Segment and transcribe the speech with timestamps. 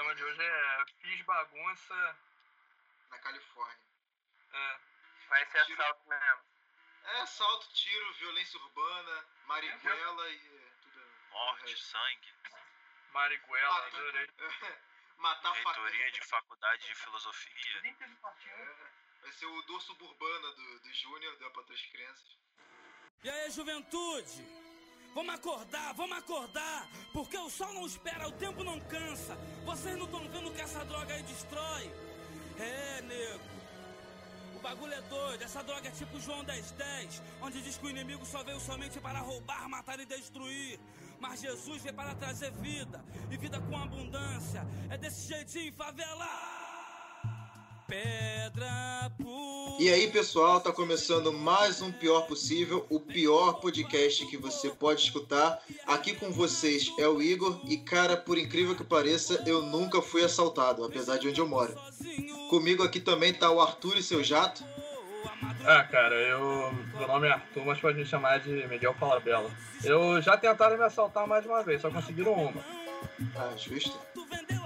[0.00, 2.16] tema de hoje é Fiz bagunça.
[3.10, 3.86] Na Califórnia.
[4.52, 4.78] É.
[5.28, 5.82] Vai ser Tiro.
[5.82, 6.40] assalto mesmo.
[7.04, 11.06] É, assalto, tiro, violência urbana, marihuela e é, tudo.
[11.30, 12.34] Morte, sangue.
[13.12, 14.30] Marihuela, Ah, adorei.
[15.18, 15.80] Matar faca.
[15.82, 17.96] Reitoria de faculdade de filosofia.
[19.20, 22.38] Vai ser o dorso suburbana do, do Júnior, deu pra outras crianças.
[23.22, 24.59] E aí, juventude?
[25.14, 29.36] Vamos acordar, vamos acordar, porque o sol não espera, o tempo não cansa.
[29.64, 31.92] Vocês não estão vendo que essa droga aí destrói?
[32.58, 33.50] É, nego.
[34.54, 38.24] O bagulho é doido, essa droga é tipo João 1010, onde diz que o inimigo
[38.26, 40.78] só veio somente para roubar, matar e destruir.
[41.18, 44.66] Mas Jesus veio para trazer vida, e vida com abundância.
[44.90, 46.59] É desse jeitinho, favela!
[49.80, 55.00] E aí, pessoal, tá começando mais um Pior Possível, o pior podcast que você pode
[55.00, 55.58] escutar.
[55.86, 60.22] Aqui com vocês é o Igor e, cara, por incrível que pareça, eu nunca fui
[60.22, 61.74] assaltado, apesar de onde eu moro.
[62.50, 64.62] Comigo aqui também tá o Arthur e seu jato.
[65.64, 66.72] Ah, cara, eu.
[66.98, 69.50] Meu nome é Arthur, mas pode me chamar de Miguel Falabella.
[69.82, 72.62] Eu já tentaram me assaltar mais uma vez, só conseguiram uma.
[73.34, 73.98] Ah, justo.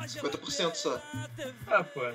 [0.06, 1.00] 50% só.
[1.66, 2.14] Ah, foi.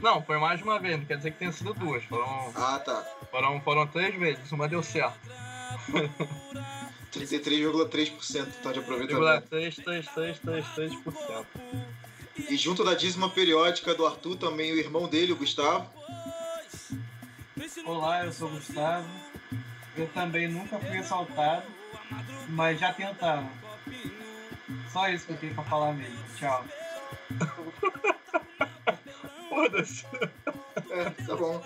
[0.00, 2.02] Não, foi mais de uma vez, não quer dizer que tenha sido duas.
[2.04, 3.04] Foram, Ah, tá.
[3.30, 5.18] foram, foram três vezes, uma deu certo.
[7.12, 9.48] 33,3% tá de aproveitamento.
[9.50, 11.46] 0,333333%.
[12.48, 15.90] E junto da dízima periódica do Arthur, também o irmão dele, o Gustavo.
[17.84, 19.06] Olá, eu sou o Gustavo.
[19.96, 21.66] Eu também nunca fui assaltado,
[22.48, 23.50] mas já tentaram.
[24.92, 26.16] Só isso que eu tenho pra falar mesmo.
[26.36, 26.64] Tchau.
[29.48, 30.06] Foda-se.
[30.90, 31.62] É, tá bom.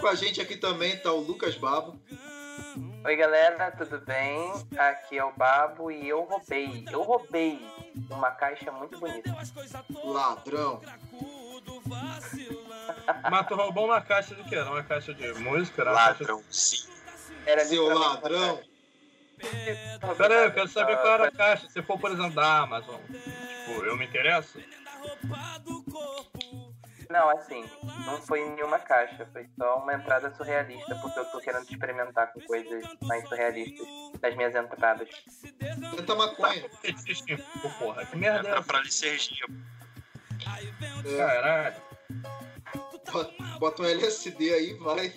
[0.00, 1.98] Com a gente aqui também tá o Lucas Babo.
[3.04, 4.52] Oi, galera, tudo bem?
[4.76, 6.84] Aqui é o Babo e eu roubei.
[6.90, 7.60] Eu roubei
[8.10, 9.34] uma caixa muito bonita.
[10.04, 10.80] Ladrão.
[13.30, 14.56] Mas tu roubou uma caixa de quê?
[14.56, 15.82] Era uma caixa de música?
[15.82, 16.22] Era uma caixa.
[16.22, 16.88] Ladrãozinho.
[17.46, 18.60] Era Seu ladrão.
[20.16, 21.68] Pera aí, eu quero saber qual era a caixa.
[21.68, 23.00] Se for, por exemplo, da Amazon.
[23.68, 24.58] Tipo, eu me interesso?
[27.10, 27.64] Não, assim,
[28.06, 32.40] não foi nenhuma caixa, foi só uma entrada surrealista, porque eu tô querendo experimentar com
[32.40, 33.86] coisas mais surrealistas
[34.22, 35.08] nas minhas entradas.
[35.58, 36.68] Tenta maconha.
[37.62, 39.46] Pô, porra, que merda é Entra pra licergia.
[41.16, 41.76] Caralho.
[43.12, 45.12] Bota- bota um LSD aí, vai.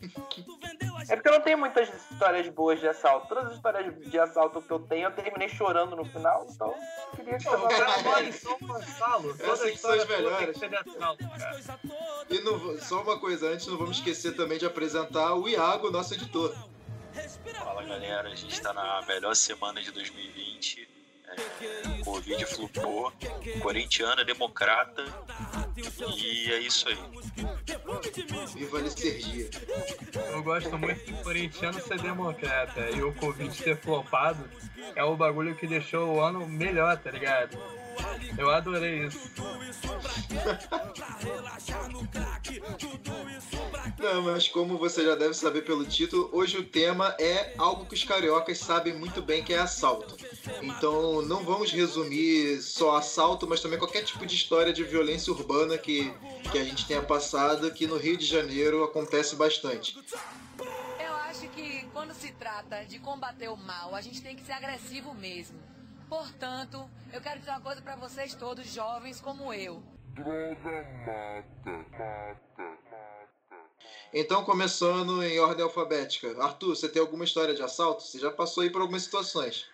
[1.10, 3.28] É porque eu não tenho muitas histórias boas de assalto.
[3.28, 7.16] Todas as histórias de assalto que eu tenho, eu terminei chorando no final, então eu
[7.18, 9.36] queria que eu em São Gonçalo.
[9.40, 10.58] Essas que são as melhores.
[10.64, 11.24] assalto.
[12.30, 16.14] E não- só uma coisa antes, não vamos esquecer também de apresentar o Iago, nosso
[16.14, 16.56] editor.
[17.60, 20.88] Fala galera, a gente tá na melhor semana de 2020.
[21.32, 23.14] É, Covid flupou.
[23.62, 25.06] Corintiano, democrata.
[26.18, 26.98] E é isso aí.
[28.54, 29.50] Viva a Licergia.
[30.32, 32.90] Eu gosto muito do corintiano ser democrata.
[32.90, 34.50] E o Covid ter flopado
[34.96, 37.58] é o bagulho que deixou o ano melhor, tá ligado?
[38.38, 39.20] Eu adorei isso.
[44.00, 47.94] Não, mas como você já deve saber pelo título, hoje o tema é algo que
[47.94, 50.18] os cariocas sabem muito bem que é assalto.
[50.62, 55.78] Então não vamos resumir só assalto, mas também qualquer tipo de história de violência urbana
[55.78, 56.12] que,
[56.52, 59.98] que a gente tenha passado, que no Rio de Janeiro acontece bastante.
[61.00, 64.54] Eu acho que quando se trata de combater o mal, a gente tem que ser
[64.54, 65.71] agressivo mesmo.
[66.12, 69.82] Portanto, eu quero dizer uma coisa pra vocês todos, jovens como eu.
[74.14, 76.36] Então, começando em ordem alfabética.
[76.44, 78.04] Arthur, você tem alguma história de assalto?
[78.04, 79.70] Você já passou aí por algumas situações.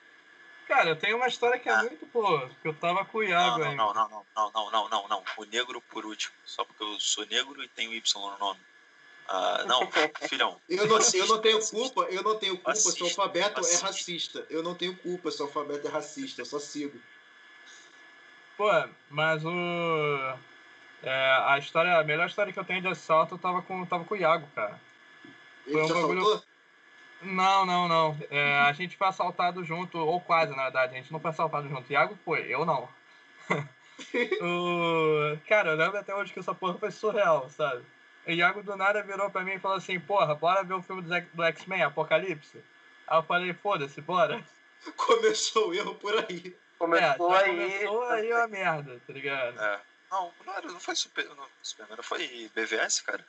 [0.67, 3.57] Cara, eu tenho uma história que é muito boa, que eu tava com o Iago
[3.57, 3.75] Não, ainda.
[3.75, 5.23] não, não, não, não, não, não, não, não.
[5.37, 6.35] O negro por último.
[6.45, 8.59] Só porque eu sou negro e tenho Y no nome.
[9.29, 9.89] Ah, não,
[10.27, 10.59] filhão.
[10.69, 14.45] Eu não, eu não tenho culpa, eu não tenho culpa, Assista, seu alfabeto é racista.
[14.49, 16.97] Eu não tenho culpa, seu alfabeto é racista, eu só sigo.
[18.55, 18.69] Pô,
[19.09, 20.33] mas o.
[21.03, 24.05] é, a história, a melhor história que eu tenho de assalto eu tava com, tava
[24.05, 24.79] com o Iago, cara.
[25.65, 26.43] Ele Foi um te bagulho- assaltou?
[27.21, 28.17] Não, não, não.
[28.29, 30.93] É, a gente foi assaltado junto, ou quase, na verdade.
[30.93, 31.91] A gente não foi assaltado junto.
[31.91, 32.87] Iago foi, eu não.
[34.41, 35.37] o...
[35.47, 37.83] Cara, eu lembro até hoje que essa porra foi surreal, sabe?
[38.27, 41.01] O Iago do nada virou pra mim e falou assim: Porra, bora ver o filme
[41.01, 42.61] do X-Men, Apocalipse?
[43.07, 44.43] Aí eu falei: Foda-se, bora.
[44.97, 46.55] Começou o erro por aí.
[46.77, 47.49] Começou é, aí.
[47.55, 49.59] começou aí a merda, tá ligado?
[49.59, 49.79] É.
[50.11, 53.25] Não, não, era, não foi Super, não, Superman, não foi BVS, cara?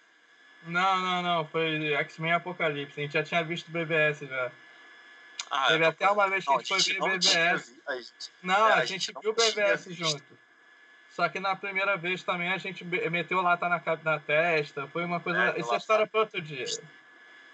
[0.65, 1.47] Não, não, não.
[1.47, 2.99] Foi X-Men Apocalipse.
[3.01, 4.53] A gente já tinha visto BBS já.
[5.51, 7.71] Ah, Teve até uma vez que não, a gente foi ver não BBS.
[7.71, 8.13] vi- a gente-
[8.43, 9.95] Não, É, a a gente não viu visto.
[9.95, 10.39] junto.
[11.19, 14.87] Só que na primeira vez também a gente meteu lata na, na testa.
[14.87, 15.47] Foi uma coisa.
[15.47, 15.77] É, Essa lata.
[15.79, 16.65] história é para outro dia.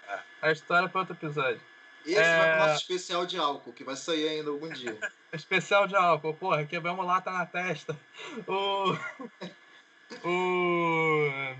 [0.07, 0.19] É.
[0.43, 1.59] A história é para outro episódio.
[2.05, 2.37] Esse É.
[2.37, 4.95] vai pro nosso especial de álcool, que vai sair ainda algum dia.
[5.33, 7.97] Especial de álcool, porra, quebramos lata na testa.
[8.47, 8.95] O.
[10.23, 11.55] O.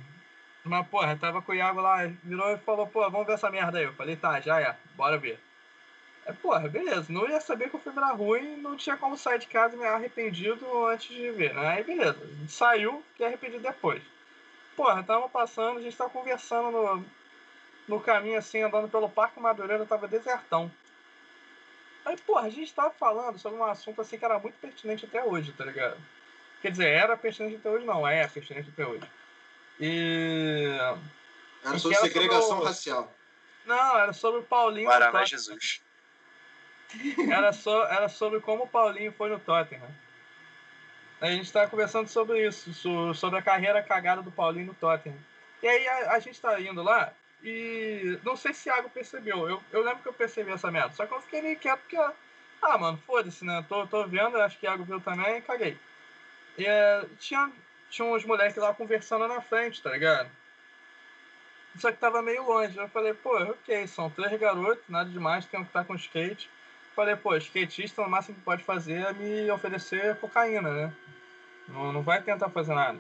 [0.64, 3.80] Mas, porra, tava com o Iago lá, virou e falou, pô, vamos ver essa merda
[3.80, 3.86] aí.
[3.86, 5.40] Eu falei, tá, já é, bora ver.
[6.26, 9.38] É, porra, beleza, não ia saber que o filme era ruim, não tinha como sair
[9.38, 11.68] de casa me arrependido antes de ver, né?
[11.68, 12.18] Aí beleza,
[12.48, 14.02] saiu, fiquei arrependido depois.
[14.76, 17.06] Porra, tava passando, a gente tava conversando no,
[17.88, 20.72] no caminho assim, andando pelo Parque Madureira, tava desertão.
[22.04, 25.24] Aí, porra, a gente tava falando sobre um assunto assim que era muito pertinente até
[25.24, 25.98] hoje, tá ligado?
[26.62, 29.04] Quer dizer, era pertinente até hoje, não, é pertinente até hoje.
[29.80, 30.76] E.
[31.64, 33.14] Era sobre segregação sobre o- racial.
[33.66, 34.88] Não, era sobre o Paulinho.
[34.88, 35.26] Guaraná.
[35.26, 35.82] Jesus.
[37.32, 39.90] Era, so, era sobre como o Paulinho foi no Tottenham.
[41.22, 45.18] A gente tava conversando sobre isso, so- sobre a carreira cagada do Paulinho no Tottenham.
[45.64, 47.12] E aí a, a gente tá indo lá
[47.44, 49.48] e não sei se o Iago percebeu.
[49.50, 50.94] Eu, eu lembro que eu percebi essa merda.
[50.94, 51.98] Só que eu fiquei meio quieto porque,
[52.62, 53.66] ah, mano, foda-se, né?
[53.68, 55.78] Tô, tô vendo, acho que o Iago viu também e caguei.
[56.58, 57.52] E é, tinha,
[57.90, 60.30] tinha uns moleques lá conversando na frente, tá ligado?
[61.78, 62.78] Só que tava meio longe.
[62.78, 66.50] Eu falei, pô, ok, são três garotos, nada demais, tem um que tá com skate.
[66.96, 70.96] Falei, pô, skatista, o máximo que pode fazer é me oferecer cocaína, né?
[71.68, 73.00] Não, não vai tentar fazer nada.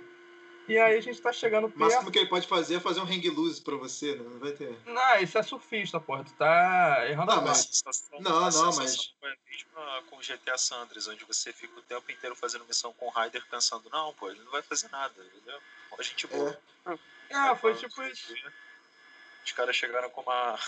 [0.67, 1.79] E aí a gente tá chegando O perto.
[1.79, 4.23] máximo que ele pode fazer é fazer um hang loose pra você, né?
[4.27, 4.75] Não vai ter.
[4.85, 6.23] Não, isso é surfista, porra.
[6.23, 10.21] Tu tá errando Não, a mas- sensação, Não, a não, mas- foi a mesma com
[10.21, 13.87] GTA San Andreas, onde você fica o tempo inteiro fazendo missão com o Ryder pensando,
[13.91, 15.59] não, pô, ele não vai fazer nada, entendeu?
[15.97, 16.59] A gente boa.
[17.29, 18.33] É, foi tipo isso.
[19.45, 20.59] Os caras chegaram com uma,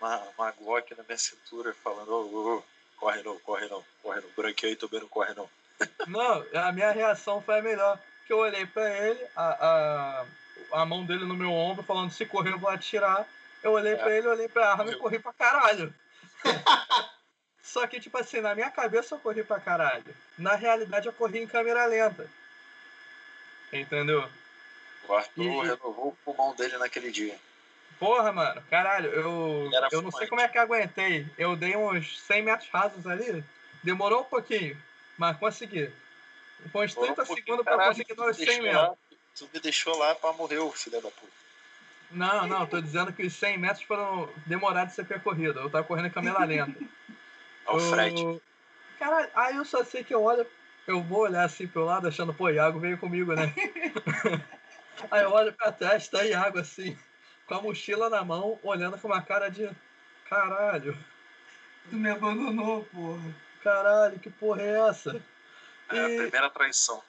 [0.00, 2.62] uma, uma Glock na minha cintura, falando, ô, ô, ô,
[2.96, 5.48] corre não, corre não, corre não, branqueio também não corre não.
[6.08, 8.00] Não, a minha reação foi a melhor.
[8.26, 10.24] Que eu olhei pra ele, a,
[10.72, 13.24] a, a mão dele no meu ombro, falando se correr eu vou atirar.
[13.62, 15.94] Eu olhei pra ele, olhei pra arma e corri pra caralho.
[17.62, 20.14] Só que, tipo assim, na minha cabeça eu corri pra caralho.
[20.36, 22.28] Na realidade eu corri em câmera lenta.
[23.72, 24.28] Entendeu?
[25.08, 27.38] O Arthur E- renovou o pulmão dele naquele dia.
[27.98, 31.26] Porra, mano, caralho, eu, era eu não sei como é que aguentei.
[31.36, 33.42] Eu dei uns 100 metros rasos ali,
[33.82, 34.80] demorou um pouquinho,
[35.16, 35.90] mas consegui.
[36.72, 38.88] Foi uns 30 Foram um segundos pra caralho, conseguir dar os me 100 deixou metros.
[38.90, 38.96] lá-
[39.36, 41.32] Tu me deixou lá pra morrer, filho da puta.
[42.10, 45.58] Não, não, tô dizendo que os 100 metros foram demorados de ser percorrido.
[45.60, 46.72] Eu tava correndo em câmera lenta.
[47.70, 48.40] O Fred.
[48.98, 50.46] Caralho, aí eu só sei que eu olho,
[50.86, 53.52] eu vou olhar assim pro lado achando, pô, Iago veio comigo, né?
[55.10, 56.98] aí eu olho pra trás, tá Iago assim,
[57.48, 59.68] com a mochila na mão, olhando com uma cara de
[60.28, 60.96] caralho,
[61.88, 63.34] Tu me abandonou, porra.
[63.64, 65.20] caralho, que porra é essa?
[65.90, 67.02] É a E- primeira traição.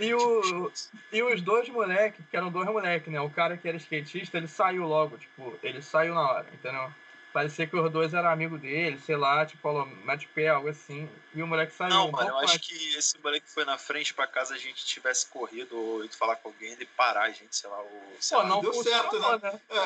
[0.00, 0.72] E, o,
[1.12, 3.20] e os dois moleques, que eram dois moleques, né?
[3.20, 6.92] O cara que era skatista, ele saiu logo, tipo, ele saiu na hora, entendeu?
[7.38, 11.08] Parecia que os dois eram amigos dele, sei lá, tipo, falou, mete pé, algo assim.
[11.32, 13.78] E o moleque saiu Não, um mano, eu pouco acho que esse moleque foi na
[13.78, 17.30] frente pra caso a gente tivesse corrido ou ido falar com alguém, ele parar a
[17.30, 18.48] gente, sei lá, ou sei Pô, lá.
[18.48, 19.60] não deu certo, funcionou, né?
[19.70, 19.78] É,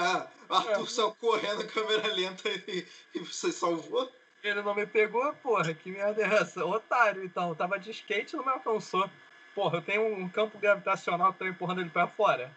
[0.49, 4.11] Arthur saiu correndo, câmera lenta e, e você salvou?
[4.43, 6.65] Ele não me pegou, porra, que merda é essa?
[6.65, 7.55] Otário, então.
[7.55, 9.11] Tava de skate e não me alcançou.
[9.55, 12.51] Porra, eu tenho um campo gravitacional que tá empurrando ele pra fora.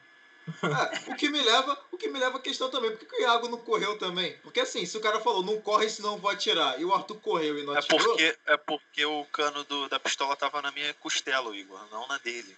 [0.48, 3.16] É, o que me leva, o que me leva à questão também, por que, que
[3.16, 4.38] o Iago não correu também?
[4.44, 7.20] Porque assim, se o cara falou, não corre senão eu vou atirar, e o Arthur
[7.20, 10.72] correu e não É atirou, porque, é porque o cano do- da pistola tava na
[10.72, 12.56] minha costela, Igor, não na dele.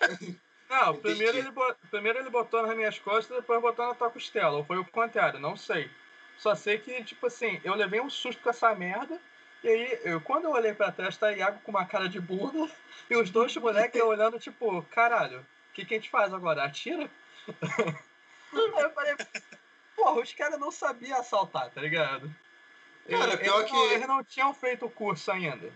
[0.68, 1.52] Não, primeiro ele,
[1.90, 4.56] primeiro ele botou nas minhas costas, depois botou na tua costela.
[4.56, 5.88] Ou foi o contrário, não sei.
[6.38, 9.20] Só sei que, tipo assim, eu levei um susto com essa merda.
[9.62, 12.68] E aí, eu, quando eu olhei pra trás, tá Iago com uma cara de bunda.
[13.10, 16.64] E os dois moleques olhando, tipo, caralho, que, que a gente faz agora?
[16.64, 17.10] Atira?
[17.72, 19.16] aí eu falei,
[19.96, 22.34] porra, os caras não sabiam assaltar, tá ligado?
[23.08, 25.70] Cara, Eles- pior eles que- não- eles não tinham feito o curso ainda.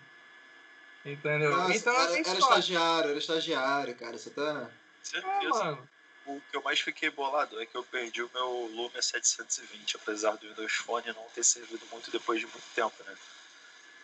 [1.04, 1.56] Entendeu?
[1.56, 2.40] Nossa, então era, assim, era sorte.
[2.42, 4.70] estagiário, era estagiário, cara, você tá...
[5.02, 5.48] Certeza.
[5.64, 5.88] mano.
[6.26, 10.36] O que eu mais fiquei bolado é que eu perdi o meu Lumia 720, apesar
[10.36, 13.14] do Windows Phone não ter servido muito depois de muito tempo, né?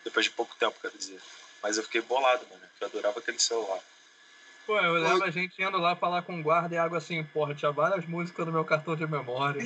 [0.03, 1.21] Depois de pouco tempo, quero dizer.
[1.61, 3.79] Mas eu fiquei bolado, mano, porque eu adorava aquele celular.
[4.65, 7.53] Pô, eu levo a gente indo lá falar com o guarda e água assim, porra,
[7.53, 9.61] tinha várias músicas no meu cartão de memória.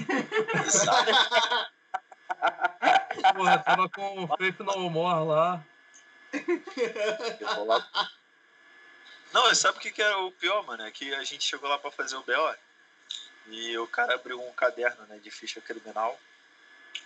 [0.65, 1.11] Exato.
[3.35, 5.63] Porra, tava com o Faith No More lá.
[9.33, 10.83] Não, sabe o que, que era o pior, mano?
[10.83, 12.55] É que a gente chegou lá pra fazer o BO
[13.47, 16.19] e o cara abriu um caderno né, de ficha criminal.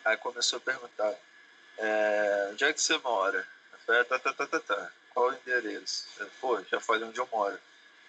[0.05, 1.13] Aí começou a perguntar:
[1.77, 3.45] é, onde é que você mora?
[3.71, 4.91] Eu falei, tá, tá, tá, tá, tá.
[5.13, 6.07] qual o endereço?
[6.19, 7.59] Eu, Pô, já falei onde eu moro.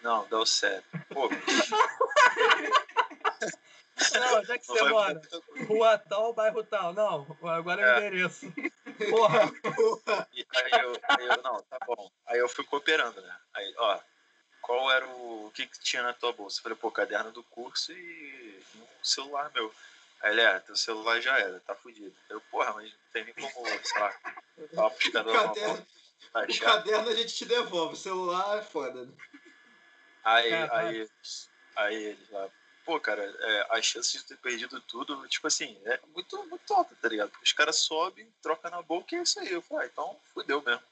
[0.04, 0.87] Não, deu certo.
[1.08, 1.30] Pô,
[4.12, 5.20] Não, onde é que você mora?
[5.66, 6.92] Rua tal, bairro tal.
[6.92, 8.52] Não, agora é o endereço.
[9.08, 9.50] Porra,
[10.32, 12.11] E aí eu, aí eu, não, tá bom.
[12.26, 13.37] Aí eu fui cooperando, né?
[13.54, 13.99] Aí, ó,
[14.61, 15.46] qual era o.
[15.46, 16.58] O que, que tinha na tua bolsa?
[16.58, 19.73] Eu falei, pô, caderno do curso e um celular meu.
[20.20, 22.14] Aí ele, é, teu celular já era, tá fudido.
[22.28, 24.14] Eu, porra, mas não tem nem como, sei lá,
[24.75, 25.87] falar pros O caras uma caderno,
[26.34, 29.04] o caderno a gente te devolve, o celular é foda.
[29.04, 29.12] né?
[30.25, 30.88] Aí, Caralho.
[30.88, 31.09] aí,
[31.76, 32.49] aí eles lá,
[32.85, 36.97] pô, cara, é, a chance de ter perdido tudo, tipo assim, é muito, muito alta,
[36.97, 37.31] tá ligado?
[37.31, 39.52] Porque os caras sobem, trocam na boca e é isso aí.
[39.52, 40.83] Eu falei, ah, então fudeu mesmo.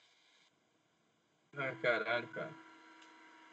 [1.56, 2.50] Ah, caralho, cara.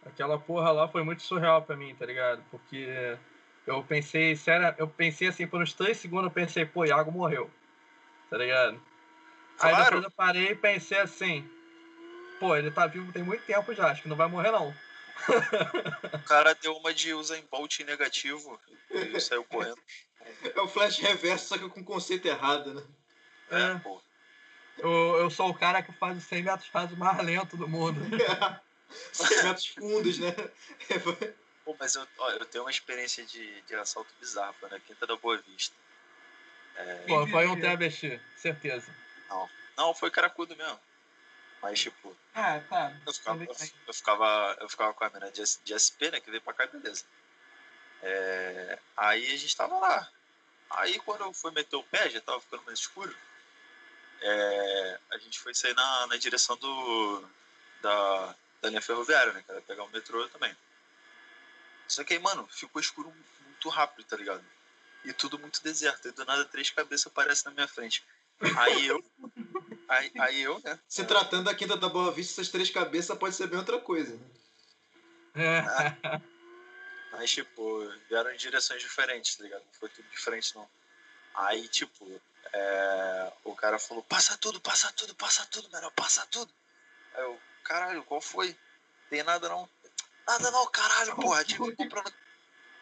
[0.06, 2.44] Aquela porra lá foi muito surreal pra mim, tá ligado?
[2.50, 3.18] Porque
[3.68, 7.50] eu pensei, sério, eu pensei assim, por uns três segundos eu pensei, pô, Iago morreu.
[8.30, 8.82] Tá ligado?
[9.60, 9.84] Aí Claro.
[9.86, 11.50] depois eu parei e pensei assim,
[12.40, 14.74] pô, ele tá vivo tem muito tempo já, acho que não vai morrer não.
[16.14, 18.60] O cara deu uma de Usain Bolt negativo
[18.92, 19.80] e saiu correndo.
[20.56, 22.84] É o flash reverso, só que com conceito errado, né?
[23.52, 23.80] É, É.
[23.80, 24.02] pô.
[24.78, 28.00] Eu, eu sou o cara que faz os 100 metros rasos mais lento do mundo.
[29.12, 30.34] 100 metros fundos, né?
[31.66, 35.06] Pô, mas eu, ó, eu tenho uma experiência de, de assalto bizarro, foi na Quinta
[35.06, 35.76] da Boa Vista.
[37.08, 38.90] Pô, foi um travesti, certeza.
[39.80, 40.78] Não, foi caracudo mesmo.
[41.62, 42.94] Mas, tipo, Ah, tá.
[43.06, 43.52] eu ficava, Ele-
[43.88, 46.66] eu ficava, eu ficava com a mina de, de SP, né, que veio pra cá,
[46.68, 47.04] beleza.
[48.02, 50.10] É, aí a gente tava lá.
[50.70, 53.14] Aí quando eu fui meter o pé, já tava ficando mais escuro,
[54.22, 57.30] é, a gente foi sair na, na direção do,
[57.82, 60.56] da, da linha ferroviária, né, cara, pegar o metrô também.
[61.88, 64.46] Só que aí, mano, ficou escuro muito rápido, tá ligado?
[65.04, 66.08] E tudo muito deserto.
[66.08, 68.06] E do nada três cabeças aparecem na minha frente.
[68.58, 69.04] Aí eu.
[69.90, 70.80] Aí, aí eu, né?
[70.88, 74.16] Se tratando da Quinta da Boa Vista, essas três cabeças pode ser bem outra coisa.
[75.34, 75.58] Né?
[75.58, 76.22] É.
[77.12, 79.64] Mas, tipo, vieram em direções diferentes, tá ligado?
[79.66, 80.70] Não foi tudo diferente, não.
[81.34, 82.22] Aí, tipo,
[82.54, 86.52] é, o cara falou: passa tudo, passa tudo, passa tudo, melhor, passa tudo.
[87.16, 88.56] Aí eu, caralho, qual foi?
[89.10, 89.68] Tem nada não?
[90.28, 91.44] Nada não, caralho, porra.
[91.44, 92.14] Te vi comprando,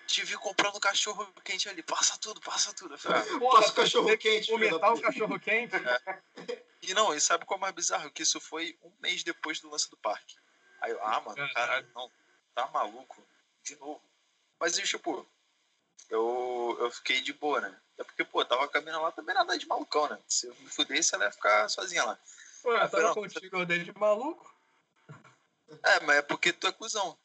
[0.05, 2.95] te vi comprando cachorro quente ali, passa tudo, passa tudo.
[2.95, 5.75] Eu falei, ah, Porra, Passa o cachorro quente, Vomitar o cachorro quente?
[6.81, 8.11] E não, e sabe qual é o mais bizarro?
[8.11, 10.35] Que isso foi um mês depois do lance do parque.
[10.81, 11.53] Aí eu, ah, mano, Caralho.
[11.53, 12.11] caralho, não,
[12.53, 13.27] tá maluco?
[13.63, 14.01] De novo.
[14.59, 15.27] Mas, e, tipo,
[16.09, 17.81] eu, eu fiquei de boa, né?
[17.93, 20.19] Até porque, pô, tava caminhando lá também nada de malucão, né?
[20.27, 22.19] Se eu me fudesse, ela ia ficar sozinha lá.
[22.61, 24.55] Pô, eu tava Não, contigo, eu dei de maluco.
[25.83, 27.17] É, mas é porque tu é cuzão.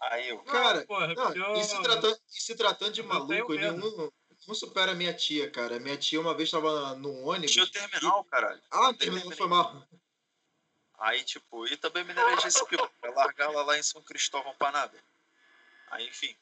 [0.00, 3.54] Aí eu, Cara, Porra, Não, eu- e, se tratando, e se tratando de eu maluco,
[3.54, 4.10] nenhum,
[4.46, 5.78] não supera a minha tia, cara.
[5.78, 7.50] Minha tia uma vez tava num ônibus.
[7.50, 8.62] tinha o terminal, caralho.
[8.70, 9.86] Ah, terminou, foi mal.
[10.98, 12.04] Aí, tipo, e também
[12.44, 14.98] esse pico, pra largar ela lá em São Cristóvão pra nada.
[15.90, 16.36] Aí, enfim,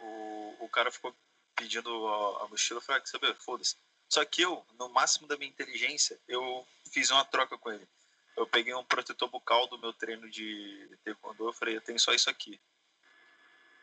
[0.00, 1.14] o, o cara ficou
[1.56, 3.76] pedindo a, a mochila, eu falei, ah, quer saber, foda-se.
[4.08, 7.88] Só que eu, no máximo da minha inteligência, eu fiz uma troca com ele.
[8.36, 12.12] Eu peguei um protetor bucal do meu treino de taekwondo, eu falei, eu tenho só
[12.12, 12.60] isso aqui.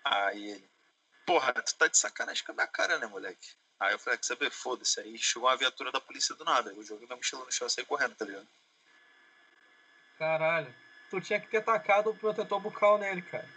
[0.05, 0.69] Aí ele,
[1.25, 3.47] porra, tu tá de sacanagem com a minha cara, né, moleque?
[3.79, 4.99] Aí eu falei, ah, quer saber, foda-se.
[4.99, 6.71] Aí chegou uma viatura da polícia do nada.
[6.71, 8.47] Eu joguei minha mochila no chão e saí correndo, tá ligado?
[10.17, 10.73] Caralho.
[11.09, 13.47] Tu tinha que ter tacado o protetor bucal nele, cara.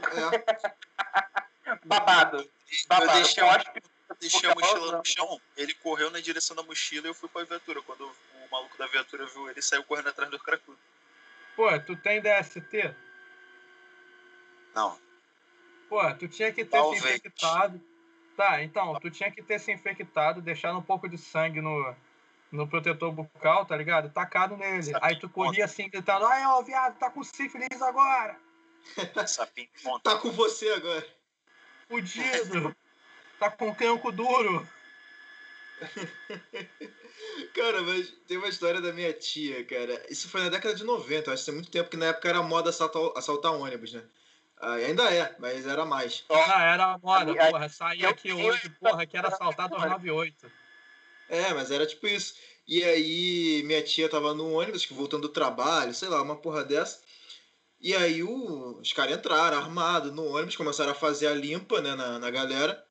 [0.00, 2.38] É, Babado.
[2.38, 2.48] Eu
[2.86, 3.12] Babado.
[3.12, 4.98] deixei, Eu a- acho que eu deixei a mochila não.
[4.98, 7.80] no chão, ele correu na direção da mochila e eu fui pra viatura.
[7.82, 10.78] Quando o maluco da viatura viu ele, saiu correndo atrás do cracudo.
[11.56, 12.94] Pô, tu tem DST?
[14.74, 14.98] Não,
[15.94, 17.00] Pô, tu tinha que ter Talvez.
[17.00, 17.80] se infectado.
[18.36, 21.94] Tá, então, tu tinha que ter se infectado, deixado um pouco de sangue no,
[22.50, 24.12] no protetor bucal, tá ligado?
[24.12, 24.82] Tacado nele.
[24.82, 28.36] Sabe Aí tu corria assim, gritando, ai, ó, viado, tá com sífilis agora!
[30.02, 31.06] tá com você agora.
[31.88, 32.74] Fudido!
[33.38, 34.68] tá com canco duro!
[37.54, 40.04] Cara, mas tem uma história da minha tia, cara.
[40.10, 42.42] Isso foi na década de 90, acho que tem muito tempo, que na época era
[42.42, 44.02] moda assaltar, assaltar ônibus, né?
[44.66, 46.24] Ah, ainda é, mas era mais.
[46.30, 47.68] Ah, era a moda, Aí- porra.
[47.68, 50.50] Saí eu- aqui eu- hoje, porra, que era assaltado aos 98.
[51.28, 52.34] É, mas era tipo isso.
[52.66, 56.64] E aí, minha tia tava no ônibus, que voltando do trabalho, sei lá, uma porra
[56.64, 57.02] dessa.
[57.78, 61.94] E aí, o- os caras entraram armados no ônibus, começaram a fazer a limpa, né,
[61.94, 62.82] na, na galera.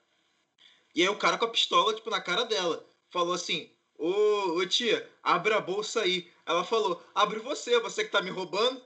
[0.94, 4.66] E aí, o cara com a pistola, tipo, na cara dela, falou assim: Ô, ô
[4.68, 6.32] tia, abre a bolsa aí.
[6.46, 8.80] Ela falou: Abre você, você que tá me roubando.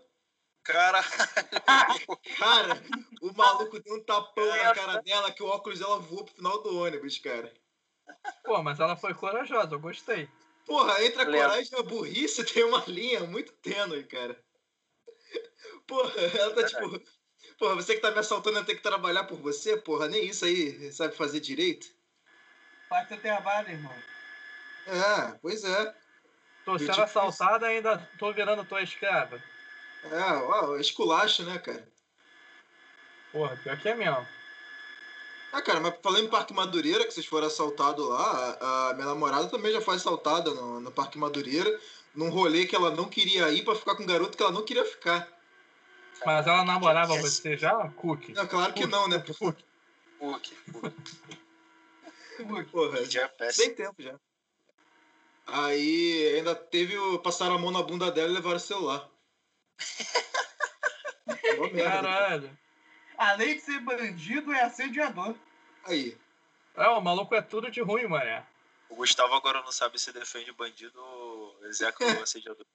[0.67, 1.01] Cara,
[2.37, 2.83] Cara,
[3.21, 6.61] o maluco deu um tapão na cara dela que o óculos dela voou pro final
[6.61, 7.53] do ônibus, cara.
[8.43, 10.29] Pô, mas ela foi corajosa, eu gostei.
[10.65, 14.37] Porra, entre a coragem e a burrice tem uma linha muito tênue, cara.
[15.87, 17.01] Porra, ela tá tipo.
[17.57, 20.09] Porra, você que tá me assaltando, eu tenho que trabalhar por você, porra.
[20.09, 21.87] Nem isso aí sabe fazer direito.
[22.89, 23.93] Faz teu trabalho, irmão.
[24.85, 25.95] É, pois é.
[26.65, 29.41] Tô sendo assaltado e ainda tô virando tua escrava.
[30.05, 31.87] É, ó, esculacho, né, cara?
[33.31, 34.25] Porra, pior que é mesmo.
[35.51, 39.07] Ah, cara, mas falando em Parque Madureira, que vocês foram assaltados lá, a, a minha
[39.07, 41.79] namorada também já foi assaltada no, no Parque Madureira,
[42.13, 44.63] num rolê que ela não queria ir pra ficar com um garoto que ela não
[44.63, 45.27] queria ficar.
[46.25, 48.33] Mas ela namorava você já, Cookie?
[48.33, 49.23] Não, claro que não, né?
[49.39, 49.63] Hulk,
[50.19, 50.57] Hulk.
[52.71, 53.47] Porra, Já é.
[53.51, 54.15] Tem tempo já.
[55.45, 57.19] Aí ainda teve o.
[57.19, 59.09] Passaram a mão na bunda dela e levaram o celular.
[61.83, 62.57] Caralho.
[63.17, 65.35] Além de ser bandido, é assediador.
[65.85, 66.17] Aí.
[66.75, 68.45] É, o maluco é tudo de ruim, mané.
[68.89, 72.65] O Gustavo agora não sabe se defende bandido ou executa o assediador.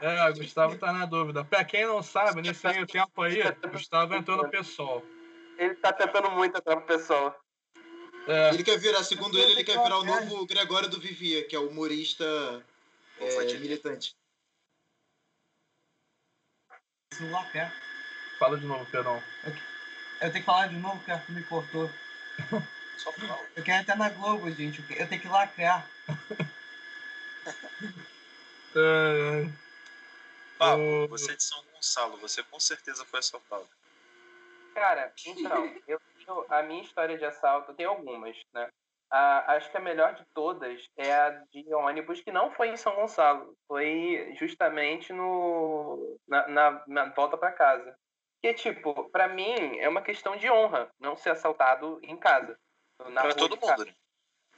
[0.00, 1.44] É, o Gustavo tá na dúvida.
[1.44, 5.02] Pra quem não sabe, nesse meio tempo aí, o Gustavo entrou no pessoal.
[5.56, 7.34] Ele tá tentando muito até o pessoal.
[8.28, 11.56] É, Ele quer virar, segundo ele, ele quer virar o novo Gregório do Vivier, que
[11.56, 12.62] é o humorista
[13.18, 14.14] é, militante.
[17.14, 17.74] Celular perto.
[18.38, 19.22] fala de novo, Pedrão.
[20.20, 21.90] Eu tenho que falar de novo que o Arthur me cortou.
[22.98, 23.40] Só fala.
[23.56, 24.84] Eu quero entrar na Globo, gente.
[24.96, 25.86] Eu tenho que lacrar.
[28.76, 29.52] É, é.
[30.58, 33.66] Pablo, O- você é de São Gonçalo, você com certeza foi assaltado.
[34.74, 38.68] Cara, então, eu, eu- a minha história de assalto tem algumas, né?
[39.10, 42.76] A- acho que a melhor de todas é a de ônibus que não foi em
[42.76, 47.96] São Gonçalo, foi justamente no na, na, na volta para casa.
[48.42, 52.58] Que tipo, pra mim é uma questão de honra não ser assaltado em casa.
[52.98, 53.94] Na Pra rua todo mundo, né?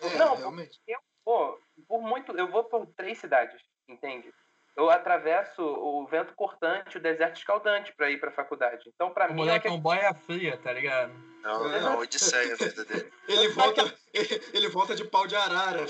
[0.03, 0.81] É, Não, realmente.
[1.25, 4.33] Pô, por muito, eu vou por três cidades, entende?
[4.81, 8.83] Eu atravesso o vento cortante, o deserto escaldante pra ir pra faculdade.
[8.89, 11.13] Então, pra O mim, é moleque é um boia fria, tá ligado?
[11.43, 11.81] Não, É.
[11.81, 13.13] não, Odisseia a vida dele.
[13.29, 13.95] Ele volta,
[14.55, 15.85] ele volta de pau de arara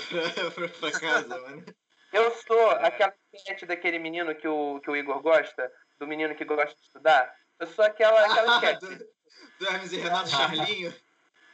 [0.77, 1.63] pra casa, mano.
[2.11, 6.43] Eu sou aquela sketch daquele menino que o, que o Igor gosta, do menino que
[6.43, 7.33] gosta de estudar.
[7.61, 8.79] Eu sou aquela, aquela sketch.
[8.81, 10.93] do, do Hermes e Renato Charlinho.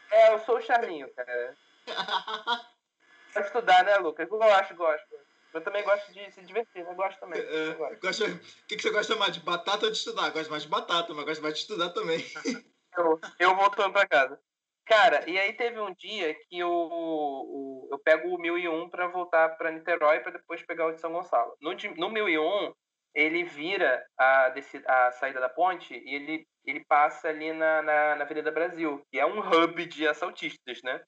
[0.09, 1.53] É, eu sou o Charlinho, cara.
[3.31, 4.27] Pra estudar, né, Lucas?
[4.27, 5.26] Eu gosto, gosto.
[5.53, 6.93] Eu também gosto de se divertir, né?
[6.93, 7.39] Gosto também.
[7.41, 7.99] É, Eu gosto.
[8.01, 10.29] gosta, o que, que você gosta mais, de batata ou de estudar?
[10.31, 12.19] Gosto mais de batata, mas gosto mais de estudar também.
[12.97, 14.39] Eu, eu voltando pra casa.
[14.83, 19.49] Cara, e aí teve um dia que eu, o- eu pego o 1001 pra voltar
[19.49, 21.55] pra Niterói pra depois pegar o de São Gonçalo.
[21.61, 22.73] No, no 1001,
[23.13, 28.15] ele vira a, desci- a saída da ponte e ele, ele passa ali na, na,
[28.15, 30.99] na Avenida Brasil, que é um hub de assaltistas, né?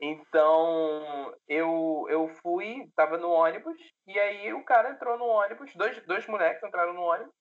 [0.00, 6.00] Então, eu, eu fui, tava no ônibus, e aí o cara entrou no ônibus, dois,
[6.06, 7.32] dois moleques entraram no ônibus,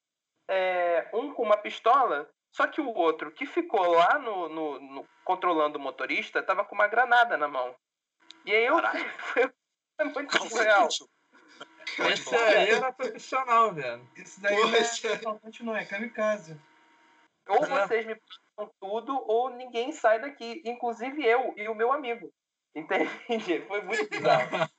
[0.50, 5.06] é, um com uma pistola, só que o outro que ficou lá no, no- no-
[5.24, 7.76] controlando o motorista tava com uma granada na mão.
[8.46, 8.78] E aí eu
[9.34, 9.52] foi,
[9.98, 10.88] foi muito surreal.
[10.88, 11.08] isso?
[12.12, 14.08] Esse aí era profissional, velho.
[14.16, 16.60] Isso daí Porra, não é esse é- assaltante, não, é kamikaze.
[17.50, 17.68] Ou É.
[17.88, 22.32] vocês me passam tudo, ou ninguém sai daqui, inclusive eu e o meu amigo.
[22.78, 23.10] Entende?
[23.68, 24.70] Foi muito bizarro.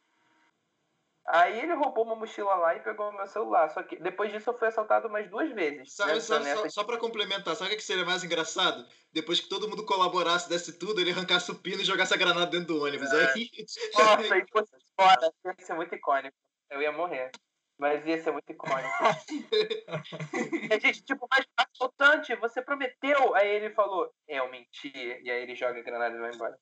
[1.26, 3.68] Aí ele roubou uma mochila lá e pegou meu celular.
[3.70, 5.92] Só que depois disso eu fui assaltado umas duas vezes.
[5.92, 8.86] Sabe, sabe, nessa- só, só pra complementar, sabe o que seria mais engraçado?
[9.12, 12.46] Depois que todo mundo colaborasse, desse tudo, ele arrancasse o pino e jogasse a granada
[12.46, 13.12] dentro do ônibus.
[13.12, 13.32] É.
[13.32, 13.50] Aí,
[13.94, 16.36] Nossa, e fosse fora, ia ser muito icônico.
[16.70, 17.30] Eu ia morrer.
[17.78, 18.88] Mas ia ser muito icônico.
[20.72, 23.34] A gente, tipo, mas assaltante, você prometeu.
[23.34, 24.90] Aí ele falou, é, eu menti.
[24.94, 26.58] E aí ele joga a granada e vai embora.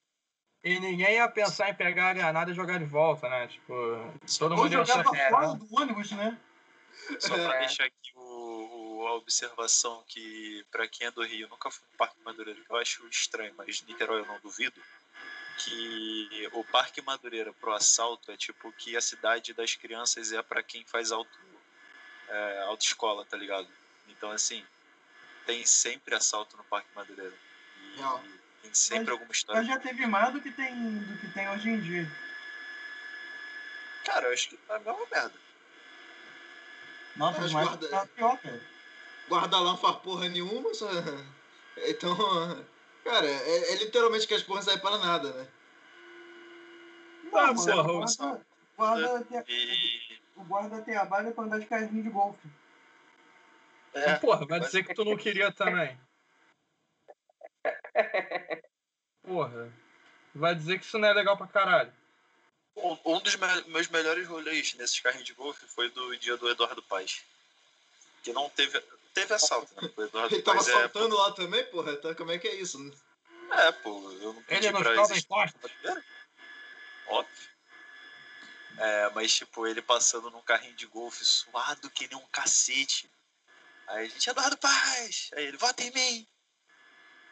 [0.64, 3.47] E ninguém ia pensar em pegar a granada e jogar de volta, né?
[3.47, 3.73] Tipo,
[4.38, 6.38] todo Ou mundo ia jogar achar pra que fora do ônibus, né?
[7.21, 7.59] Só pra É.
[7.61, 11.97] deixar aqui o, o- a observação que, pra quem é do Rio, nunca fui no
[11.97, 14.81] Parque Madureira, que eu acho estranho, mas Niterói eu não duvido,
[15.59, 20.62] que o Parque Madureira pro assalto é tipo que a cidade das crianças é pra
[20.62, 21.38] quem faz auto,
[22.29, 23.69] é, autoescola, tá ligado?
[24.09, 24.64] Então, assim,
[25.47, 27.35] tem sempre assalto no Parque Madureira.
[27.95, 28.23] E Real.
[28.62, 29.62] Tem sempre Mas- alguma história.
[29.62, 32.11] Mas já teve mais do que tem, do que tem hoje em dia.
[34.05, 35.35] Cara, eu acho que é a mesma merda.
[37.16, 38.61] Nossa, Mas mas guarda- tá pior, cara.
[39.29, 40.87] guarda lá não faz porra nenhuma, só...
[41.79, 42.16] Então,
[43.05, 45.49] cara, é, é literalmente que as porras saem para nada, né?
[47.31, 48.47] Não, Ah, mano, porra, guarda,
[48.79, 50.19] guarda tem- E.
[50.37, 52.49] o guarda tem a vaga pra andar de carrinho de golfe.
[53.92, 55.99] É, Porra, vai dizer que tu não queria também.
[59.22, 59.72] Porra.
[60.35, 61.92] Vai dizer que isso não é legal pra caralho.
[62.76, 66.48] Um, um dos me- meus melhores rolês nesses carrinhos de golfe foi do dia do
[66.48, 67.22] Eduardo Paz.
[68.22, 68.79] Que não teve.
[69.14, 69.90] Teve assalto, né?
[69.96, 71.96] O Eduardo Ele tava Paes é, assaltando lá também, porra?
[71.96, 72.79] Tá, como é que é isso?
[73.50, 75.26] é, pô, eu não pedi Ele nos pra existir.
[77.07, 77.48] Óbvio.
[78.79, 83.11] É, mas tipo, ele passando num carrinho de golfe suado que nem um cacete.
[83.87, 85.31] Aí a gente, Eduardo Paz!
[85.35, 86.29] Aí ele, vota em mim!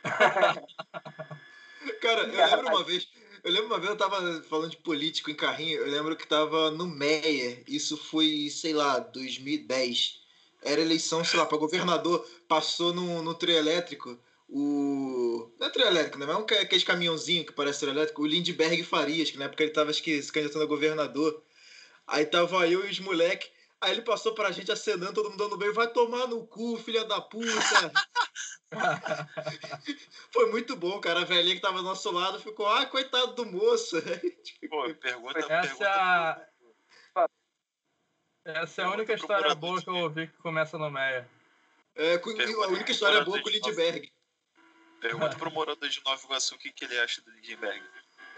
[2.01, 3.09] Cara, eu lembro uma vez.
[3.43, 5.79] Eu lembro uma vez eu tava falando de político em carrinho.
[5.79, 7.63] Eu lembro que tava no Meyer.
[7.67, 10.21] Isso foi, sei lá, 2010.
[10.63, 12.27] Era eleição, sei lá, pra governador.
[12.49, 14.19] Passou no, no trio elétrico.
[14.49, 15.51] O.
[15.59, 16.27] Não é trio elétrico, né?
[16.27, 18.23] Mas é um aquele caminhãozinho que parece trio elétrico.
[18.23, 21.43] O Lindbergh Farias, que na época ele tava, acho que, se candidatando a governador.
[22.07, 23.51] Aí tava eu e os moleques.
[23.81, 25.73] Aí ele passou pra gente acenando, todo mundo dando bem.
[25.73, 27.93] Vai tomar no cu, filha da puta.
[30.33, 31.21] Foi muito bom, cara.
[31.21, 33.97] A velhinha que tava do nosso lado ficou, ah, coitado do moço.
[34.69, 36.35] Pô, pergunta, Essa é pergunta a-
[37.15, 37.31] pro-
[38.45, 41.29] Essa é a única história boa que eu ouvi que começa no Meia.
[41.97, 44.11] É, a única história boa com o Lindbergh.
[45.01, 47.85] Pergunta pro morador de Nova Iguaçu o que, que ele acha do Lindbergh.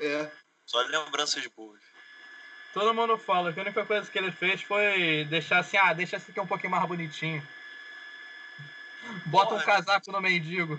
[0.01, 0.31] É.
[0.67, 1.81] Só lembranças boas.
[2.75, 6.17] Todo mundo fala que a única coisa que ele fez foi deixar assim, ah, deixa
[6.17, 7.43] esse aqui um pouquinho mais bonitinho.
[9.27, 10.79] Bota um casaco no mendigo.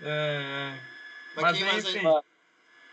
[0.00, 0.78] É,
[1.34, 2.06] Mas, Mas quem mais enfim.
[2.06, 2.22] aí?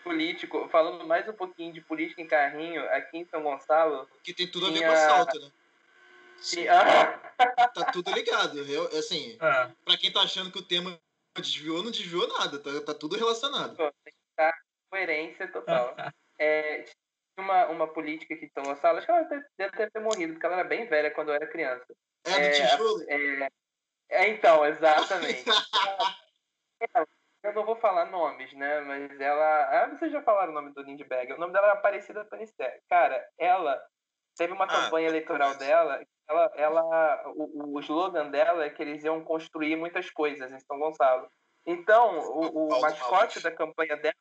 [0.03, 4.07] Político, falando mais um pouquinho de política em carrinho, aqui em São Gonçalo.
[4.23, 5.51] Que tem tudo a ver Tinha- com assalto, né?
[6.39, 7.19] Sim, ah,
[7.73, 8.59] Tá tudo ligado.
[8.59, 10.99] Eu, assim, é, pra quem tá achando que o tema
[11.35, 12.59] desviou, não desviou nada.
[12.59, 13.75] Tá, tá tudo relacionado.
[14.89, 15.95] coerência total.
[16.37, 16.95] É, tinha
[17.37, 20.59] uma, uma política em São Gonçalo, acho que ela deve, deve ter morrido, porque ela
[20.59, 21.85] era bem velha quando eu era criança.
[22.25, 23.03] É do É, tijolo?
[23.09, 23.47] É,
[24.09, 25.43] é, então, exatamente.
[25.49, 27.07] Ela-
[27.43, 28.81] eu não vou falar nomes, né?
[28.81, 29.83] Mas ela.
[29.83, 31.33] Ah, vocês já falaram o nome do Lindbergh.
[31.33, 32.81] O nome dela era Aparecida Panistério.
[32.89, 33.81] Cara, ela
[34.35, 35.59] teve uma Ah, campanha eleitoral conheço.
[35.59, 36.03] dela.
[36.27, 40.79] Ela, ela, o, o slogan dela é que eles iam construir muitas coisas em São
[40.79, 41.29] Gonçalo.
[41.67, 44.15] Então, o, o mascote da campanha dela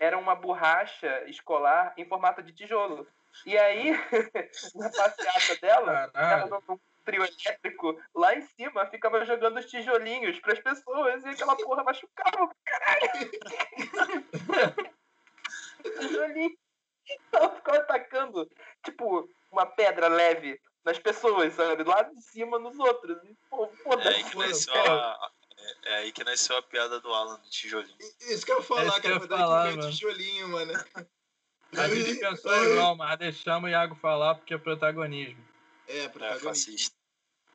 [0.00, 3.06] era uma borracha escolar em formato de tijolo.
[3.46, 3.92] E aí,
[4.74, 6.50] na passeata dela, ela caralho.
[6.50, 11.54] no, no trio elétrico, lá em cima, ficava jogando os tijolinhos pras pessoas e aquela
[11.56, 13.30] porra machucava caralho.
[16.00, 16.58] Tijolinho.
[17.08, 18.48] Então ficava atacando,
[18.84, 21.84] tipo, uma pedra leve nas pessoas, sabe?
[21.84, 23.22] Lá de cima nos outros.
[23.24, 23.68] E, pô, É
[24.22, 24.70] que foda-se.
[24.70, 25.30] a,
[25.84, 27.96] é, é aí que nasceu a piada do Alan do tijolinho.
[28.20, 29.22] Isso que eu ia É falar, que eu cara.
[29.22, 29.92] ia daí falar, que veio o mano.
[29.92, 30.72] tijolinho, mano.
[31.76, 35.42] A gente pensou igual, mas deixamos o Iago falar porque é protagonismo.
[35.86, 36.48] É, É, protagonista.
[36.48, 36.96] fascista.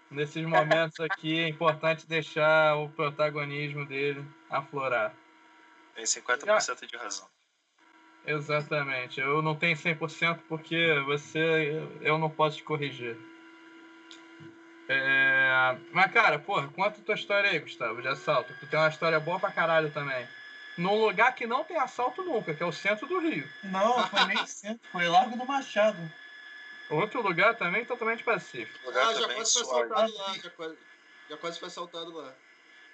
[0.09, 5.13] Nesses momentos aqui é importante deixar o protagonismo dele aflorar.
[5.95, 7.27] Tem 50% de razão.
[8.25, 9.19] Exatamente.
[9.19, 11.81] Eu não tenho 100% porque você.
[12.01, 13.17] Eu não posso te corrigir.
[14.87, 15.77] É...
[15.91, 18.53] Mas, cara, porra, conta tua história aí, Gustavo, de assalto.
[18.59, 20.27] Tu tem uma história boa pra caralho também.
[20.77, 23.49] Num lugar que não tem assalto nunca, que é o centro do Rio.
[23.63, 25.97] Não, foi nem centro, foi Largo do Machado.
[26.89, 28.77] Outro lugar também totalmente pacífico.
[28.83, 30.33] O lugar Ah, já quase foi assaltado lá.
[30.33, 30.77] Já quase,
[31.29, 32.33] já quase foi assaltado lá.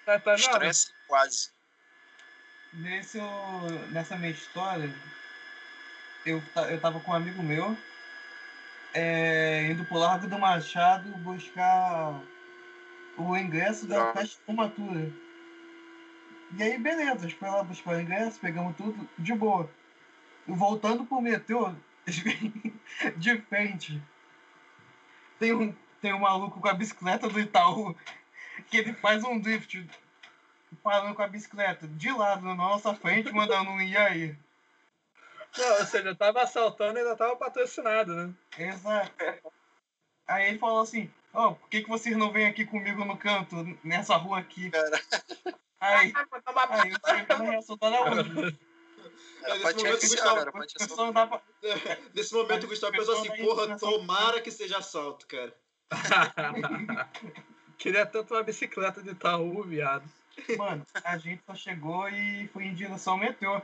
[0.06, 0.40] Tá, tá vendo?
[0.40, 1.50] Estresse quase.
[2.72, 4.90] Nesse, eu- nessa minha história,
[6.24, 7.76] eu, eu tava com um amigo meu,
[8.94, 12.20] é, indo pro Largo do Machado buscar
[13.16, 15.12] o ingresso da festa de formatura.
[16.56, 19.70] E aí, beleza, foi lá buscar o ingresso, pegamos tudo, de boa.
[20.46, 21.74] E voltando pro metrô,
[23.16, 24.02] de frente,
[25.38, 27.96] tem um, tem um maluco com a bicicleta do Itaú,
[28.68, 29.88] que ele faz um drift
[30.82, 34.36] parando com a bicicleta de lado na nossa frente, mandando um e aí.
[35.58, 38.34] Não, ou seja, tava assaltando e ainda tava patrocinado, né?
[38.58, 39.12] Exato.
[40.26, 43.56] Aí ele falou assim, ó, por que, que vocês não vêm aqui comigo no canto,
[43.84, 44.70] nessa rua aqui?
[44.70, 45.00] Cara.
[45.80, 48.58] Aí, aí eu falei, "Mas reação na onde?
[49.42, 51.42] Era nesse momento, Gustavo, pra dá pra...
[52.14, 55.52] Nesse momento, o Gustavo pensou assim: da porra, impressão- tomara que seja assalto, cara.
[57.76, 60.08] Queria tanto uma bicicleta de Itaú, viado.
[60.56, 63.60] Mano, a gente só chegou e foi em direção ao metrô.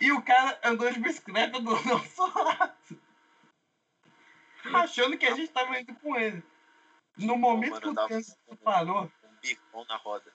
[0.00, 2.72] E o cara andou de bicicleta do nosso lado.
[4.74, 6.42] Achando que a gente tava indo com ele.
[7.16, 10.32] No momento mano, que o tava- trânsito parou, Um bicão na roda.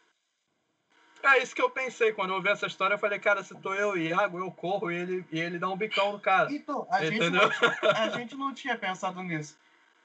[1.23, 2.13] É isso que eu pensei.
[2.13, 4.91] Quando eu ouvi essa história, eu falei, cara, se tô eu e Iago, eu corro
[4.91, 6.51] e ele, e ele dá um bicão no cara.
[6.53, 7.41] Então, a gente, Entendeu?
[7.43, 9.57] não, tinha- a gente não tinha pensado nisso.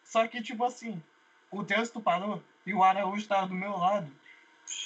[0.03, 1.03] Só que, tipo assim,
[1.51, 4.11] o trânsito parou e o Araújo estava do meu lado.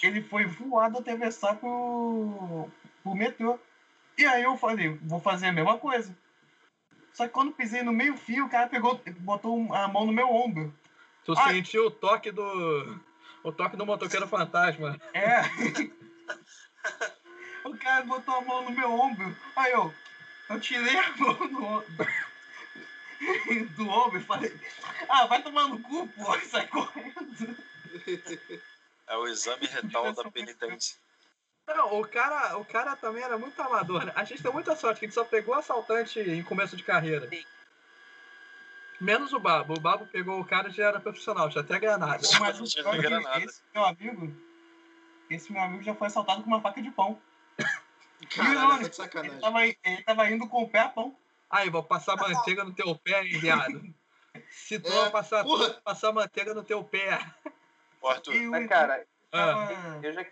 [0.03, 2.69] Ele foi voado atravessar pro,
[3.03, 3.59] pro metrô.
[4.17, 6.17] E aí eu falei, vou fazer a mesma coisa.
[7.13, 10.29] Só que quando pisei no meio fio, o cara pegou, botou a mão no meu
[10.29, 10.75] ombro.
[11.25, 11.55] Tu Ai.
[11.55, 13.01] sentiu o toque do.
[13.43, 14.99] O toque do motoqueiro fantasma.
[15.13, 15.43] É.
[17.65, 19.37] o cara botou a mão no meu ombro.
[19.55, 19.95] Aí eu,
[20.51, 22.07] eu tirei a mão do, ombro-
[23.77, 24.61] do ombro e falei,
[25.09, 27.57] ah, vai tomar no cu, pô, e sai correndo.
[29.07, 30.97] É o exame retal da penitência.
[31.67, 34.05] Não, o cara, o cara também era muito amador.
[34.05, 34.13] né?
[34.15, 37.29] A gente tem muita sorte que a gente só pegou assaltante em começo de carreira.
[37.29, 37.45] Sim.
[39.01, 39.75] Menos o Babo.
[39.75, 42.23] O Babo pegou o cara e já era profissional, já até granada.
[42.39, 43.45] Mas o pior é que granada.
[43.45, 44.37] esse meu amigo,
[45.31, 47.21] esse meu amigo já foi assaltado com uma faca de pão.
[48.35, 49.41] Caralho, tá de Ele sacanagem.
[49.41, 51.17] tava, ele tava indo com o pé a pão.
[51.51, 53.83] Aí, vou passar manteiga no teu pé, hein, viado.
[54.51, 55.71] Se tu É, passar, porra.
[55.85, 57.21] passar manteiga no teu pé.
[58.01, 60.25] Ô, Arthur, E o Mas, cara, Ah, eu já,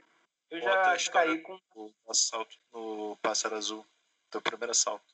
[0.53, 1.59] eu já caí com.
[1.75, 3.87] o assalto no Pássaro Azul.
[4.31, 5.05] Teu primeiro assalto.